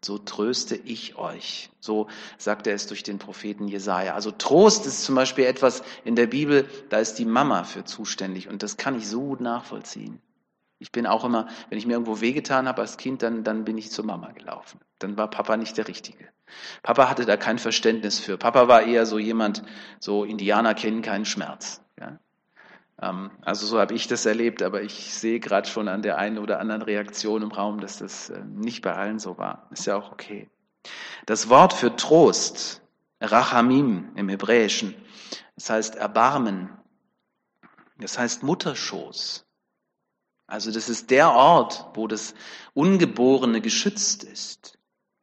so 0.04 0.18
tröste 0.18 0.74
ich 0.74 1.16
euch. 1.16 1.70
So 1.80 2.08
sagt 2.36 2.66
er 2.66 2.74
es 2.74 2.86
durch 2.86 3.02
den 3.02 3.18
Propheten 3.18 3.68
Jesaja. 3.68 4.14
Also 4.14 4.30
Trost 4.32 4.86
ist 4.86 5.04
zum 5.04 5.14
Beispiel 5.14 5.44
etwas 5.44 5.82
in 6.04 6.16
der 6.16 6.26
Bibel, 6.26 6.68
da 6.90 6.98
ist 6.98 7.14
die 7.14 7.24
Mama 7.24 7.64
für 7.64 7.84
zuständig 7.84 8.48
und 8.48 8.62
das 8.62 8.76
kann 8.76 8.96
ich 8.96 9.08
so 9.08 9.20
gut 9.20 9.40
nachvollziehen. 9.40 10.20
Ich 10.78 10.90
bin 10.90 11.06
auch 11.06 11.24
immer, 11.24 11.46
wenn 11.68 11.78
ich 11.78 11.86
mir 11.86 11.92
irgendwo 11.92 12.20
wehgetan 12.20 12.66
habe 12.66 12.82
als 12.82 12.96
Kind, 12.96 13.22
dann, 13.22 13.44
dann 13.44 13.64
bin 13.64 13.78
ich 13.78 13.92
zur 13.92 14.04
Mama 14.04 14.32
gelaufen. 14.32 14.80
Dann 14.98 15.16
war 15.16 15.30
Papa 15.30 15.56
nicht 15.56 15.78
der 15.78 15.86
Richtige. 15.86 16.28
Papa 16.82 17.08
hatte 17.08 17.24
da 17.24 17.36
kein 17.36 17.58
Verständnis 17.58 18.18
für. 18.18 18.36
Papa 18.36 18.66
war 18.66 18.82
eher 18.82 19.06
so 19.06 19.20
jemand, 19.20 19.62
so 20.00 20.24
Indianer 20.24 20.74
kennen 20.74 21.00
keinen 21.00 21.24
Schmerz. 21.24 21.80
Ja? 22.00 22.18
Ähm, 23.02 23.30
also 23.42 23.66
so 23.66 23.78
habe 23.80 23.94
ich 23.94 24.06
das 24.06 24.24
erlebt, 24.24 24.62
aber 24.62 24.82
ich 24.82 25.12
sehe 25.12 25.40
gerade 25.40 25.68
schon 25.68 25.88
an 25.88 26.02
der 26.02 26.16
einen 26.16 26.38
oder 26.38 26.60
anderen 26.60 26.82
Reaktion 26.82 27.42
im 27.42 27.50
Raum, 27.50 27.80
dass 27.80 27.98
das 27.98 28.30
äh, 28.30 28.42
nicht 28.44 28.82
bei 28.82 28.94
allen 28.94 29.18
so 29.18 29.36
war. 29.36 29.68
Ist 29.70 29.86
ja 29.86 29.96
auch 29.96 30.12
okay. 30.12 30.48
Das 31.26 31.48
Wort 31.48 31.72
für 31.72 31.94
Trost, 31.96 32.82
Rachamim 33.20 34.12
im 34.14 34.28
Hebräischen, 34.28 34.94
das 35.56 35.68
heißt 35.70 35.96
Erbarmen, 35.96 36.70
das 37.98 38.18
heißt 38.18 38.42
Mutterschoß. 38.42 39.46
Also 40.46 40.70
das 40.70 40.88
ist 40.88 41.10
der 41.10 41.30
Ort, 41.32 41.86
wo 41.94 42.06
das 42.06 42.34
Ungeborene 42.74 43.60
geschützt 43.60 44.24
ist. 44.24 44.78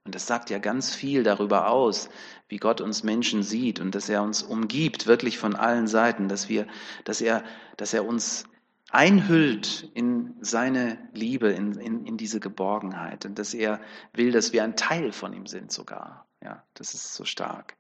Und 0.10 0.16
das 0.16 0.25
sagt 0.25 0.50
ja 0.50 0.58
ganz 0.58 0.96
viel 0.96 1.22
darüber 1.22 1.70
aus, 1.70 2.10
wie 2.48 2.58
Gott 2.58 2.82
uns 2.82 3.04
Menschen 3.04 3.44
sieht 3.44 3.80
und 3.80 3.94
dass 3.94 4.10
er 4.10 4.24
uns 4.24 4.42
umgibt, 4.42 5.06
wirklich 5.06 5.38
von 5.38 5.56
allen 5.56 5.86
Seiten, 5.86 6.28
dass 6.28 6.50
wir, 6.50 6.66
dass 7.04 7.22
er, 7.22 7.44
dass 7.78 7.94
er 7.94 8.08
uns 8.08 8.46
einhüllt 8.89 9.88
in 9.94 10.34
seine 10.42 10.98
Liebe, 11.13 11.50
in, 11.50 11.74
in, 11.74 12.08
in 12.08 12.18
diese 12.18 12.39
Geborgenheit 12.39 13.24
und 13.25 13.38
dass 13.38 13.54
er 13.54 13.80
will, 14.12 14.32
dass 14.32 14.51
wir 14.51 14.63
ein 14.63 14.75
Teil 14.75 15.12
von 15.12 15.32
ihm 15.32 15.46
sind 15.46 15.72
sogar. 15.72 16.25
Ja, 16.44 16.63
das 16.74 16.96
ist 16.96 17.13
so 17.13 17.24
stark. 17.24 17.75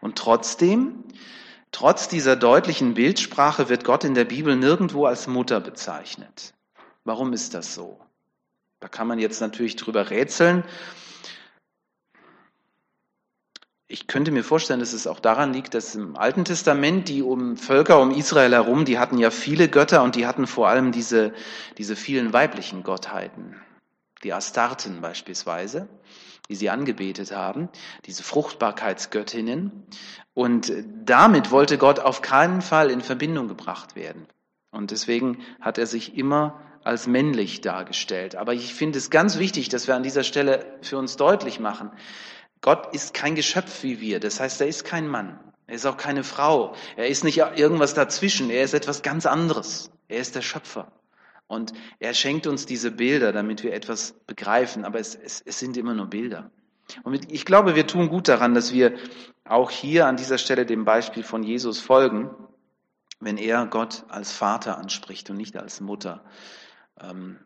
Und 0.00 0.18
trotzdem, 0.18 1.04
trotz 1.70 2.08
dieser 2.08 2.34
deutlichen 2.34 2.94
Bildsprache 2.94 3.68
wird 3.68 3.84
Gott 3.84 4.02
in 4.02 4.14
der 4.14 4.24
Bibel 4.24 4.56
nirgendwo 4.56 5.06
als 5.06 5.28
Mutter 5.28 5.60
bezeichnet. 5.60 6.52
Warum 7.04 7.32
ist 7.32 7.54
das 7.54 7.76
so? 7.76 8.00
Da 8.80 8.88
kann 8.88 9.06
man 9.06 9.20
jetzt 9.20 9.40
natürlich 9.40 9.76
drüber 9.76 10.10
rätseln. 10.10 10.64
Ich 13.86 14.06
könnte 14.06 14.30
mir 14.30 14.44
vorstellen, 14.44 14.80
dass 14.80 14.94
es 14.94 15.06
auch 15.06 15.20
daran 15.20 15.52
liegt, 15.52 15.74
dass 15.74 15.94
im 15.94 16.16
Alten 16.16 16.46
Testament 16.46 17.08
die 17.08 17.22
um 17.22 17.58
Völker 17.58 18.00
um 18.00 18.10
Israel 18.10 18.52
herum, 18.52 18.86
die 18.86 18.98
hatten 18.98 19.18
ja 19.18 19.30
viele 19.30 19.68
Götter 19.68 20.02
und 20.02 20.16
die 20.16 20.26
hatten 20.26 20.46
vor 20.46 20.68
allem 20.68 20.90
diese, 20.90 21.34
diese 21.76 21.94
vielen 21.94 22.32
weiblichen 22.32 22.82
Gottheiten. 22.82 23.56
Die 24.22 24.32
Astarten 24.32 25.02
beispielsweise, 25.02 25.86
die 26.48 26.54
sie 26.54 26.70
angebetet 26.70 27.32
haben, 27.32 27.68
diese 28.06 28.22
Fruchtbarkeitsgöttinnen. 28.22 29.86
Und 30.32 30.72
damit 31.04 31.50
wollte 31.50 31.76
Gott 31.76 32.00
auf 32.00 32.22
keinen 32.22 32.62
Fall 32.62 32.90
in 32.90 33.02
Verbindung 33.02 33.48
gebracht 33.48 33.96
werden. 33.96 34.26
Und 34.70 34.92
deswegen 34.92 35.44
hat 35.60 35.76
er 35.76 35.86
sich 35.86 36.16
immer 36.16 36.58
als 36.84 37.06
männlich 37.06 37.60
dargestellt. 37.60 38.34
Aber 38.34 38.54
ich 38.54 38.74
finde 38.74 38.98
es 38.98 39.10
ganz 39.10 39.38
wichtig, 39.38 39.68
dass 39.68 39.86
wir 39.88 39.94
an 39.94 40.02
dieser 40.02 40.24
Stelle 40.24 40.78
für 40.80 40.96
uns 40.96 41.16
deutlich 41.16 41.60
machen, 41.60 41.90
Gott 42.64 42.94
ist 42.94 43.12
kein 43.12 43.34
Geschöpf 43.34 43.82
wie 43.82 44.00
wir. 44.00 44.20
Das 44.20 44.40
heißt, 44.40 44.62
er 44.62 44.66
ist 44.66 44.84
kein 44.84 45.06
Mann. 45.06 45.38
Er 45.66 45.74
ist 45.74 45.84
auch 45.84 45.98
keine 45.98 46.24
Frau. 46.24 46.74
Er 46.96 47.08
ist 47.08 47.22
nicht 47.22 47.36
irgendwas 47.36 47.92
dazwischen. 47.92 48.48
Er 48.48 48.64
ist 48.64 48.72
etwas 48.72 49.02
ganz 49.02 49.26
anderes. 49.26 49.90
Er 50.08 50.20
ist 50.20 50.34
der 50.34 50.40
Schöpfer. 50.40 50.90
Und 51.46 51.74
er 51.98 52.14
schenkt 52.14 52.46
uns 52.46 52.64
diese 52.64 52.90
Bilder, 52.90 53.34
damit 53.34 53.64
wir 53.64 53.74
etwas 53.74 54.14
begreifen. 54.26 54.86
Aber 54.86 54.98
es, 54.98 55.14
es, 55.14 55.42
es 55.44 55.58
sind 55.58 55.76
immer 55.76 55.92
nur 55.92 56.06
Bilder. 56.06 56.50
Und 57.02 57.30
ich 57.30 57.44
glaube, 57.44 57.74
wir 57.74 57.86
tun 57.86 58.08
gut 58.08 58.28
daran, 58.28 58.54
dass 58.54 58.72
wir 58.72 58.96
auch 59.44 59.70
hier 59.70 60.06
an 60.06 60.16
dieser 60.16 60.38
Stelle 60.38 60.64
dem 60.64 60.86
Beispiel 60.86 61.22
von 61.22 61.42
Jesus 61.42 61.82
folgen, 61.82 62.30
wenn 63.20 63.36
er 63.36 63.66
Gott 63.66 64.06
als 64.08 64.32
Vater 64.32 64.78
anspricht 64.78 65.28
und 65.28 65.36
nicht 65.36 65.58
als 65.58 65.82
Mutter. 65.82 66.24
Ähm, 66.98 67.40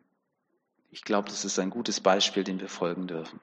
ich 0.93 1.03
glaube, 1.03 1.29
das 1.29 1.45
ist 1.45 1.59
ein 1.59 1.71
gutes 1.71 1.99
Beispiel, 2.01 2.45
dem 2.45 2.61
wir 2.61 2.69
folgen 2.69 3.09
dürfen. 3.09 3.41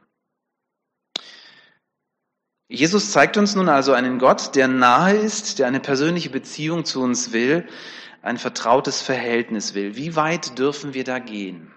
Jesus 2.67 3.11
zeigt 3.11 3.37
uns 3.37 3.55
nun 3.55 3.69
also 3.69 3.93
einen 3.93 4.17
Gott, 4.17 4.55
der 4.55 4.67
nahe 4.67 5.15
ist, 5.15 5.59
der 5.59 5.67
eine 5.67 5.79
persönliche 5.79 6.31
Beziehung 6.31 6.83
zu 6.83 7.01
uns 7.01 7.31
will, 7.31 7.67
ein 8.23 8.37
vertrautes 8.39 9.03
Verhältnis 9.03 9.75
will. 9.75 9.95
Wie 9.95 10.15
weit 10.15 10.57
dürfen 10.57 10.95
wir 10.95 11.03
da 11.03 11.19
gehen? 11.19 11.71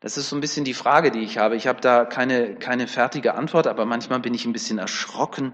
Das 0.00 0.16
ist 0.16 0.30
so 0.30 0.36
ein 0.36 0.40
bisschen 0.40 0.64
die 0.64 0.72
Frage, 0.72 1.10
die 1.10 1.20
ich 1.20 1.36
habe. 1.36 1.54
Ich 1.54 1.66
habe 1.66 1.82
da 1.82 2.06
keine, 2.06 2.56
keine 2.56 2.88
fertige 2.88 3.34
Antwort, 3.34 3.66
aber 3.66 3.84
manchmal 3.84 4.20
bin 4.20 4.32
ich 4.32 4.46
ein 4.46 4.54
bisschen 4.54 4.78
erschrocken. 4.78 5.52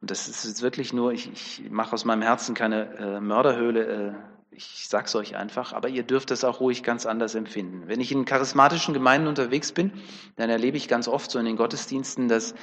Und 0.00 0.10
das 0.10 0.28
ist 0.28 0.62
wirklich 0.62 0.92
nur, 0.92 1.12
ich, 1.12 1.32
ich 1.32 1.70
mache 1.70 1.92
aus 1.92 2.04
meinem 2.04 2.22
Herzen 2.22 2.54
keine 2.54 2.94
äh, 2.96 3.20
Mörderhöhle. 3.20 4.14
Ich 4.56 4.86
sag's 4.88 5.16
euch 5.16 5.34
einfach, 5.34 5.72
aber 5.72 5.88
ihr 5.88 6.04
dürft 6.04 6.30
es 6.30 6.44
auch 6.44 6.60
ruhig 6.60 6.84
ganz 6.84 7.06
anders 7.06 7.34
empfinden. 7.34 7.88
Wenn 7.88 8.00
ich 8.00 8.12
in 8.12 8.24
charismatischen 8.24 8.94
Gemeinden 8.94 9.26
unterwegs 9.26 9.72
bin, 9.72 9.92
dann 10.36 10.48
erlebe 10.48 10.76
ich 10.76 10.86
ganz 10.86 11.08
oft 11.08 11.28
so 11.30 11.40
in 11.40 11.44
den 11.44 11.56
Gottesdiensten, 11.56 12.28
dass, 12.28 12.54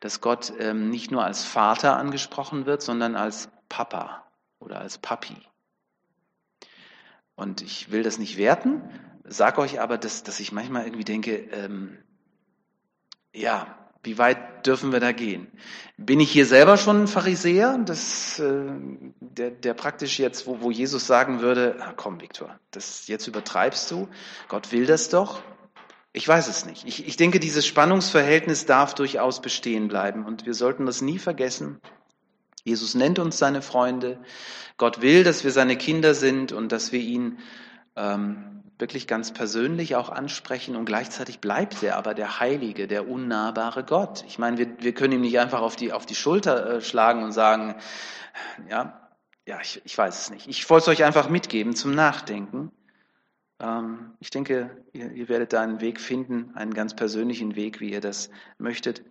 dass 0.00 0.20
Gott 0.20 0.52
ähm, 0.58 0.90
nicht 0.90 1.12
nur 1.12 1.24
als 1.24 1.44
Vater 1.44 1.96
angesprochen 1.96 2.66
wird, 2.66 2.82
sondern 2.82 3.14
als 3.14 3.48
Papa 3.68 4.26
oder 4.58 4.80
als 4.80 4.98
Papi. 4.98 5.36
Und 7.36 7.62
ich 7.62 7.92
will 7.92 8.02
das 8.02 8.18
nicht 8.18 8.36
werten, 8.38 8.82
sag 9.22 9.58
euch 9.58 9.80
aber, 9.80 9.98
dass, 9.98 10.24
dass 10.24 10.40
ich 10.40 10.50
manchmal 10.50 10.84
irgendwie 10.84 11.04
denke, 11.04 11.36
ähm, 11.52 11.98
ja, 13.32 13.85
wie 14.06 14.18
weit 14.18 14.66
dürfen 14.66 14.92
wir 14.92 15.00
da 15.00 15.12
gehen? 15.12 15.48
Bin 15.98 16.20
ich 16.20 16.30
hier 16.30 16.46
selber 16.46 16.76
schon 16.76 17.02
ein 17.02 17.08
Pharisäer, 17.08 17.78
das, 17.84 18.38
äh, 18.38 18.64
der, 19.20 19.50
der 19.50 19.74
praktisch 19.74 20.18
jetzt, 20.18 20.46
wo, 20.46 20.60
wo 20.60 20.70
Jesus 20.70 21.06
sagen 21.06 21.40
würde, 21.40 21.76
ah, 21.80 21.92
komm 21.96 22.20
Viktor, 22.20 22.58
das 22.70 23.08
jetzt 23.08 23.26
übertreibst 23.26 23.90
du, 23.90 24.08
Gott 24.48 24.72
will 24.72 24.86
das 24.86 25.08
doch? 25.08 25.42
Ich 26.12 26.26
weiß 26.26 26.48
es 26.48 26.64
nicht. 26.64 26.86
Ich, 26.86 27.06
ich 27.06 27.16
denke, 27.16 27.40
dieses 27.40 27.66
Spannungsverhältnis 27.66 28.64
darf 28.64 28.94
durchaus 28.94 29.42
bestehen 29.42 29.88
bleiben 29.88 30.24
und 30.24 30.46
wir 30.46 30.54
sollten 30.54 30.86
das 30.86 31.02
nie 31.02 31.18
vergessen. 31.18 31.78
Jesus 32.64 32.94
nennt 32.94 33.18
uns 33.18 33.36
seine 33.36 33.60
Freunde. 33.60 34.18
Gott 34.78 35.02
will, 35.02 35.24
dass 35.24 35.44
wir 35.44 35.50
seine 35.50 35.76
Kinder 35.76 36.14
sind 36.14 36.52
und 36.52 36.72
dass 36.72 36.90
wir 36.90 37.00
ihn 37.00 37.38
ähm, 37.96 38.55
wirklich 38.78 39.06
ganz 39.06 39.32
persönlich 39.32 39.96
auch 39.96 40.10
ansprechen 40.10 40.76
und 40.76 40.84
gleichzeitig 40.84 41.40
bleibt 41.40 41.82
er 41.82 41.96
aber 41.96 42.14
der 42.14 42.40
Heilige, 42.40 42.86
der 42.86 43.08
unnahbare 43.08 43.84
Gott. 43.84 44.24
Ich 44.26 44.38
meine, 44.38 44.58
wir, 44.58 44.68
wir 44.80 44.92
können 44.92 45.14
ihm 45.14 45.20
nicht 45.22 45.38
einfach 45.38 45.62
auf 45.62 45.76
die, 45.76 45.92
auf 45.92 46.04
die 46.04 46.14
Schulter 46.14 46.76
äh, 46.76 46.80
schlagen 46.80 47.22
und 47.22 47.32
sagen, 47.32 47.76
ja, 48.68 49.08
ja, 49.46 49.60
ich, 49.62 49.80
ich 49.84 49.96
weiß 49.96 50.22
es 50.22 50.30
nicht. 50.30 50.48
Ich 50.48 50.68
wollte 50.68 50.90
es 50.90 50.98
euch 50.98 51.04
einfach 51.04 51.28
mitgeben 51.28 51.74
zum 51.74 51.94
Nachdenken. 51.94 52.72
Ähm, 53.60 54.12
ich 54.20 54.30
denke, 54.30 54.84
ihr, 54.92 55.12
ihr 55.12 55.28
werdet 55.28 55.52
da 55.52 55.62
einen 55.62 55.80
Weg 55.80 56.00
finden, 56.00 56.52
einen 56.54 56.74
ganz 56.74 56.94
persönlichen 56.94 57.56
Weg, 57.56 57.80
wie 57.80 57.90
ihr 57.90 58.00
das 58.00 58.30
möchtet. 58.58 59.02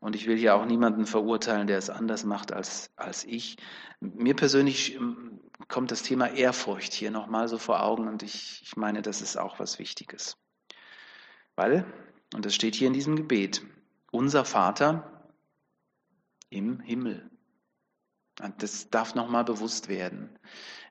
Und 0.00 0.16
ich 0.16 0.26
will 0.26 0.36
hier 0.36 0.54
auch 0.54 0.64
niemanden 0.64 1.06
verurteilen, 1.06 1.66
der 1.66 1.78
es 1.78 1.90
anders 1.90 2.24
macht 2.24 2.52
als, 2.52 2.90
als 2.96 3.24
ich. 3.24 3.56
Mir 4.00 4.34
persönlich 4.34 4.94
ähm, 4.96 5.40
kommt 5.68 5.90
das 5.90 6.02
Thema 6.02 6.30
Ehrfurcht 6.30 6.94
hier 6.94 7.10
nochmal 7.10 7.48
so 7.48 7.58
vor 7.58 7.82
Augen 7.82 8.08
und 8.08 8.22
ich, 8.22 8.62
ich 8.62 8.76
meine, 8.76 9.02
das 9.02 9.20
ist 9.20 9.36
auch 9.36 9.60
was 9.60 9.78
Wichtiges. 9.78 10.38
Weil, 11.54 11.84
und 12.34 12.46
das 12.46 12.54
steht 12.54 12.74
hier 12.74 12.88
in 12.88 12.94
diesem 12.94 13.14
Gebet, 13.14 13.62
unser 14.10 14.46
Vater 14.46 15.30
im 16.48 16.80
Himmel. 16.80 17.30
Und 18.40 18.62
das 18.62 18.88
darf 18.88 19.14
nochmal 19.14 19.44
bewusst 19.44 19.88
werden. 19.88 20.30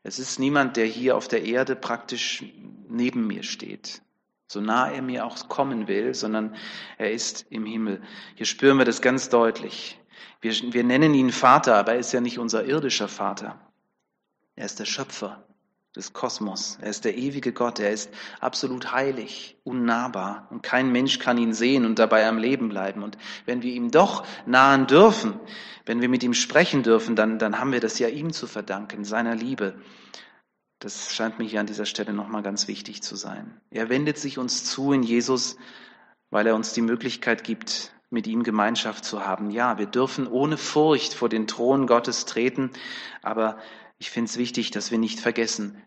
Es 0.03 0.19
ist 0.19 0.39
niemand, 0.39 0.77
der 0.77 0.85
hier 0.85 1.17
auf 1.17 1.27
der 1.27 1.43
Erde 1.43 1.75
praktisch 1.75 2.43
neben 2.87 3.25
mir 3.25 3.41
steht, 3.41 4.03
so 4.51 4.61
nah 4.61 4.91
er 4.91 5.03
mir 5.03 5.25
auch 5.25 5.47
kommen 5.47 5.87
will, 5.87 6.15
sondern 6.15 6.55
er 6.97 7.11
ist 7.11 7.45
im 7.51 7.67
Himmel. 7.67 8.01
Hier 8.35 8.47
spüren 8.47 8.79
wir 8.79 8.85
das 8.85 8.99
ganz 8.99 9.29
deutlich. 9.29 9.99
Wir, 10.41 10.53
wir 10.73 10.83
nennen 10.83 11.13
ihn 11.13 11.31
Vater, 11.31 11.75
aber 11.75 11.93
er 11.93 11.99
ist 11.99 12.13
ja 12.13 12.19
nicht 12.19 12.39
unser 12.39 12.65
irdischer 12.65 13.07
Vater. 13.07 13.59
Er 14.55 14.65
ist 14.65 14.79
der 14.79 14.85
Schöpfer 14.85 15.45
des 15.95 16.13
Kosmos. 16.13 16.79
Er 16.81 16.89
ist 16.89 17.05
der 17.05 17.15
ewige 17.15 17.53
Gott. 17.53 17.79
Er 17.79 17.91
ist 17.91 18.11
absolut 18.39 18.91
heilig, 18.91 19.55
unnahbar. 19.63 20.47
Und 20.49 20.63
kein 20.63 20.91
Mensch 20.91 21.19
kann 21.19 21.37
ihn 21.37 21.53
sehen 21.53 21.85
und 21.85 21.99
dabei 21.99 22.27
am 22.27 22.39
Leben 22.39 22.69
bleiben. 22.69 23.03
Und 23.03 23.19
wenn 23.45 23.61
wir 23.61 23.71
ihm 23.71 23.91
doch 23.91 24.25
nahen 24.47 24.87
dürfen, 24.87 25.39
wenn 25.85 26.01
wir 26.01 26.09
mit 26.09 26.23
ihm 26.23 26.33
sprechen 26.33 26.81
dürfen, 26.81 27.15
dann, 27.15 27.37
dann 27.37 27.59
haben 27.59 27.71
wir 27.71 27.81
das 27.81 27.99
ja 27.99 28.07
ihm 28.07 28.33
zu 28.33 28.47
verdanken, 28.47 29.03
seiner 29.03 29.35
Liebe. 29.35 29.75
Das 30.79 31.13
scheint 31.13 31.39
mir 31.39 31.45
hier 31.45 31.59
an 31.59 31.67
dieser 31.67 31.85
Stelle 31.85 32.13
nochmal 32.13 32.41
ganz 32.41 32.67
wichtig 32.67 33.03
zu 33.03 33.15
sein. 33.15 33.59
Er 33.69 33.89
wendet 33.89 34.17
sich 34.17 34.37
uns 34.37 34.63
zu 34.63 34.93
in 34.93 35.03
Jesus, 35.03 35.57
weil 36.29 36.47
er 36.47 36.55
uns 36.55 36.73
die 36.73 36.81
Möglichkeit 36.81 37.43
gibt, 37.43 37.93
mit 38.09 38.27
ihm 38.27 38.43
Gemeinschaft 38.43 39.05
zu 39.05 39.25
haben. 39.25 39.51
Ja, 39.51 39.77
wir 39.77 39.85
dürfen 39.85 40.25
ohne 40.25 40.57
Furcht 40.57 41.13
vor 41.13 41.29
den 41.29 41.47
Thron 41.47 41.85
Gottes 41.85 42.25
treten, 42.25 42.71
aber 43.21 43.59
ich 43.97 44.09
finde 44.09 44.29
es 44.29 44.37
wichtig, 44.37 44.71
dass 44.71 44.89
wir 44.89 44.97
nicht 44.97 45.19
vergessen, 45.19 45.81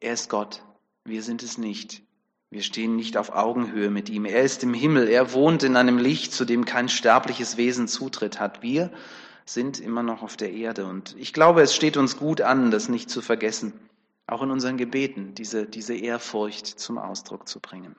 er 0.00 0.12
ist 0.12 0.28
Gott, 0.28 0.62
wir 1.04 1.22
sind 1.22 1.42
es 1.42 1.56
nicht. 1.56 2.02
Wir 2.50 2.62
stehen 2.62 2.94
nicht 2.94 3.16
auf 3.16 3.30
Augenhöhe 3.30 3.90
mit 3.90 4.08
ihm. 4.10 4.26
Er 4.26 4.42
ist 4.42 4.62
im 4.62 4.74
Himmel, 4.74 5.08
er 5.08 5.32
wohnt 5.32 5.62
in 5.62 5.76
einem 5.76 5.98
Licht, 5.98 6.32
zu 6.32 6.44
dem 6.44 6.64
kein 6.64 6.88
sterbliches 6.88 7.56
Wesen 7.56 7.88
Zutritt 7.88 8.38
hat. 8.38 8.62
Wir 8.62 8.92
sind 9.44 9.80
immer 9.80 10.02
noch 10.02 10.22
auf 10.22 10.36
der 10.36 10.52
Erde. 10.52 10.86
Und 10.86 11.14
ich 11.18 11.32
glaube, 11.32 11.62
es 11.62 11.74
steht 11.74 11.96
uns 11.96 12.16
gut 12.16 12.40
an, 12.40 12.70
das 12.70 12.88
nicht 12.88 13.10
zu 13.10 13.22
vergessen, 13.22 13.72
auch 14.26 14.42
in 14.42 14.50
unseren 14.50 14.76
Gebeten, 14.76 15.34
diese, 15.34 15.66
diese 15.66 15.94
Ehrfurcht 15.94 16.66
zum 16.66 16.98
Ausdruck 16.98 17.48
zu 17.48 17.60
bringen. 17.60 17.96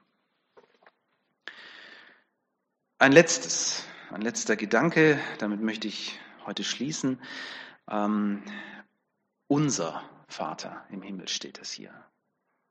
Ein 2.98 3.12
letztes, 3.12 3.84
ein 4.12 4.22
letzter 4.22 4.56
Gedanke, 4.56 5.20
damit 5.40 5.62
möchte 5.62 5.88
ich 5.88 6.20
heute 6.46 6.64
schließen. 6.64 7.20
Ähm, 7.90 8.44
unser 9.48 10.02
Vater 10.28 10.86
im 10.90 11.02
Himmel 11.02 11.28
steht 11.28 11.60
es 11.60 11.72
hier. 11.72 11.94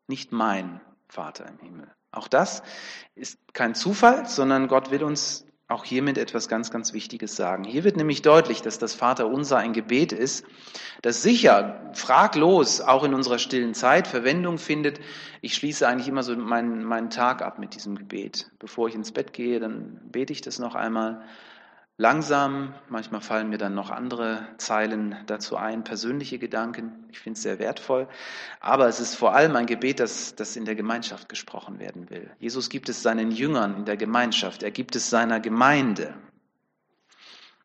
Nicht 0.09 0.33
mein 0.33 0.81
Vater 1.09 1.47
im 1.47 1.59
Himmel. 1.59 1.95
Auch 2.11 2.29
das 2.29 2.63
ist 3.15 3.39
kein 3.53 3.75
Zufall, 3.75 4.27
sondern 4.27 4.69
Gott 4.69 4.91
will 4.91 5.05
uns 5.05 5.47
auch 5.67 5.85
hiermit 5.85 6.19
etwas 6.19 6.49
ganz, 6.49 6.71
ganz 6.71 6.93
Wichtiges 6.93 7.37
sagen. 7.37 7.65
Hier 7.65 7.85
wird 7.85 7.97
nämlich 7.97 8.21
deutlich, 8.21 8.61
dass 8.61 8.79
das 8.79 8.95
Vaterunser 8.95 9.57
ein 9.57 9.73
Gebet 9.73 10.13
ist, 10.13 10.45
das 11.01 11.23
sicher, 11.23 11.91
fraglos, 11.95 12.83
auch 12.83 13.03
in 13.03 13.15
unserer 13.15 13.39
stillen 13.39 13.73
Zeit 13.73 14.07
Verwendung 14.07 14.59
findet. 14.59 15.01
Ich 15.41 15.55
schließe 15.55 15.89
eigentlich 15.89 16.09
immer 16.09 16.23
so 16.23 16.37
meinen, 16.37 16.85
meinen 16.85 17.09
Tag 17.09 17.41
ab 17.41 17.59
mit 17.59 17.75
diesem 17.75 17.97
Gebet. 17.97 18.51
Bevor 18.59 18.89
ich 18.89 18.95
ins 18.95 19.13
Bett 19.13 19.33
gehe, 19.33 19.59
dann 19.59 20.01
bete 20.13 20.35
ich 20.35 20.43
das 20.43 20.59
noch 20.59 20.75
einmal 20.75 21.23
langsam. 21.97 22.75
Manchmal 22.89 23.21
fallen 23.21 23.49
mir 23.49 23.59
dann 23.59 23.75
noch 23.75 23.91
andere 23.91 24.47
Zeilen 24.59 25.17
dazu 25.27 25.57
ein, 25.57 25.85
persönliche 25.85 26.39
Gedanken. 26.39 27.07
Ich 27.11 27.19
finde 27.19 27.37
es 27.37 27.43
sehr 27.43 27.59
wertvoll. 27.59 28.09
Aber 28.61 28.89
es 28.89 29.01
ist 29.01 29.15
vor 29.15 29.35
allem 29.35 29.57
ein 29.57 29.67
Gebet, 29.67 30.01
das, 30.01 30.35
das 30.35 30.57
in 30.57 30.65
der 30.65 30.75
Gemeinschaft 30.75 31.29
gesprochen 31.29 31.79
werden 31.79 32.11
will. 32.11 32.31
Jesus 32.39 32.69
gibt 32.69 32.89
es 32.89 33.03
seinen 33.03 33.31
Jüngern 33.31 33.77
in 33.77 33.85
der 33.85 33.97
Gemeinschaft. 33.97 34.63
Er 34.63 34.71
gibt 34.71 34.97
es 34.97 35.11
seiner 35.11 35.41
Gemeinde. 35.41 36.15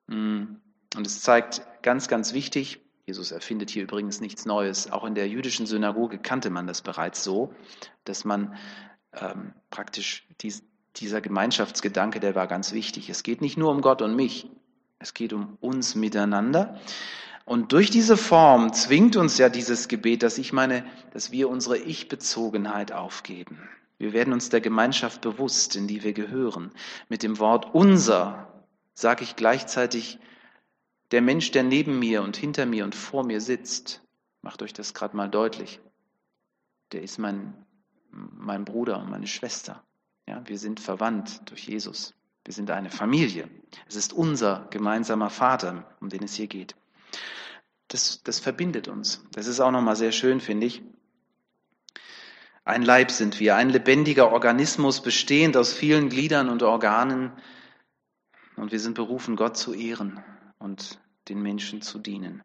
Mm. 0.08 0.56
Und 0.96 1.06
es 1.06 1.22
zeigt 1.22 1.62
ganz, 1.84 2.08
ganz 2.08 2.34
wichtig, 2.34 2.82
Jesus 3.10 3.32
erfindet 3.32 3.72
hier 3.72 3.84
übrigens 3.84 4.22
nichts 4.22 4.46
Neues. 4.46 4.92
Auch 4.92 5.04
in 5.04 5.16
der 5.16 5.28
jüdischen 5.28 5.66
Synagoge 5.66 6.20
kannte 6.20 6.52
man 6.52 6.68
das 6.68 6.84
bereits 6.84 7.24
so, 7.24 7.54
dass 8.04 8.24
man 8.24 8.56
ähm, 9.14 9.54
praktisch 9.72 10.28
dies, 10.42 10.64
dieser 10.98 11.22
Gemeinschaftsgedanke, 11.22 12.20
der 12.20 12.36
war 12.36 12.48
ganz 12.48 12.74
wichtig. 12.74 13.10
Es 13.10 13.24
geht 13.24 13.42
nicht 13.42 13.58
nur 13.58 13.72
um 13.72 13.82
Gott 13.82 14.02
und 14.02 14.16
mich, 14.16 14.50
es 15.00 15.14
geht 15.14 15.34
um 15.34 15.58
uns 15.62 15.96
miteinander. 15.96 16.80
Und 17.46 17.72
durch 17.72 17.90
diese 17.90 18.18
Form 18.18 18.74
zwingt 18.74 19.16
uns 19.16 19.38
ja 19.38 19.50
dieses 19.50 19.88
Gebet, 19.88 20.24
dass 20.24 20.38
ich 20.38 20.54
meine, 20.54 20.86
dass 21.14 21.32
wir 21.32 21.50
unsere 21.50 21.78
Ich-Bezogenheit 21.78 22.92
aufgeben. 22.92 23.68
Wir 23.98 24.14
werden 24.14 24.34
uns 24.34 24.50
der 24.50 24.62
Gemeinschaft 24.62 25.22
bewusst, 25.22 25.76
in 25.76 25.88
die 25.88 26.04
wir 26.04 26.14
gehören. 26.14 26.72
Mit 27.10 27.24
dem 27.24 27.40
Wort 27.40 27.74
unser 27.74 28.64
sage 28.94 29.24
ich 29.24 29.36
gleichzeitig, 29.36 30.20
der 31.12 31.22
Mensch, 31.22 31.52
der 31.52 31.64
neben 31.64 31.98
mir 31.98 32.22
und 32.22 32.38
hinter 32.38 32.66
mir 32.66 32.84
und 32.84 32.94
vor 32.94 33.24
mir 33.26 33.42
sitzt, 33.42 34.04
macht 34.42 34.62
euch 34.62 34.74
das 34.74 34.94
gerade 34.94 35.18
mal 35.18 35.30
deutlich, 35.30 35.80
der 36.92 37.02
ist 37.02 37.18
mein, 37.18 37.54
mein 38.12 38.64
Bruder 38.64 39.00
und 39.00 39.10
meine 39.10 39.28
Schwester. 39.28 39.84
Ja, 40.30 40.44
wir 40.46 40.60
sind 40.60 40.80
verwandt 40.80 41.42
durch 41.50 41.68
Jesus. 41.68 42.14
Wir 42.46 42.54
sind 42.54 42.70
eine 42.70 42.92
Familie. 42.92 43.50
Es 43.88 43.96
ist 43.96 44.14
unser 44.14 44.68
gemeinsamer 44.70 45.32
Vater, 45.32 45.92
um 46.02 46.10
den 46.10 46.22
es 46.22 46.36
hier 46.36 46.46
geht. 46.46 46.76
Das, 47.88 48.22
das 48.22 48.40
verbindet 48.40 48.88
uns. 48.88 49.26
Das 49.32 49.48
ist 49.48 49.60
auch 49.60 49.72
nochmal 49.72 49.96
sehr 49.96 50.12
schön, 50.12 50.40
finde 50.40 50.68
ich. 50.68 50.84
Ein 52.64 52.84
Leib 52.84 53.10
sind 53.10 53.40
wir, 53.40 53.56
ein 53.56 53.72
lebendiger 53.72 54.32
Organismus 54.32 55.02
bestehend 55.02 55.58
aus 55.58 55.74
vielen 55.74 56.10
Gliedern 56.10 56.50
und 56.50 56.62
Organen. 56.62 57.32
Und 58.56 58.72
wir 58.72 58.80
sind 58.80 58.94
berufen, 58.94 59.36
Gott 59.36 59.58
zu 59.58 59.74
ehren 59.74 60.24
und 60.60 61.00
den 61.28 61.42
Menschen 61.42 61.82
zu 61.82 61.98
dienen. 61.98 62.38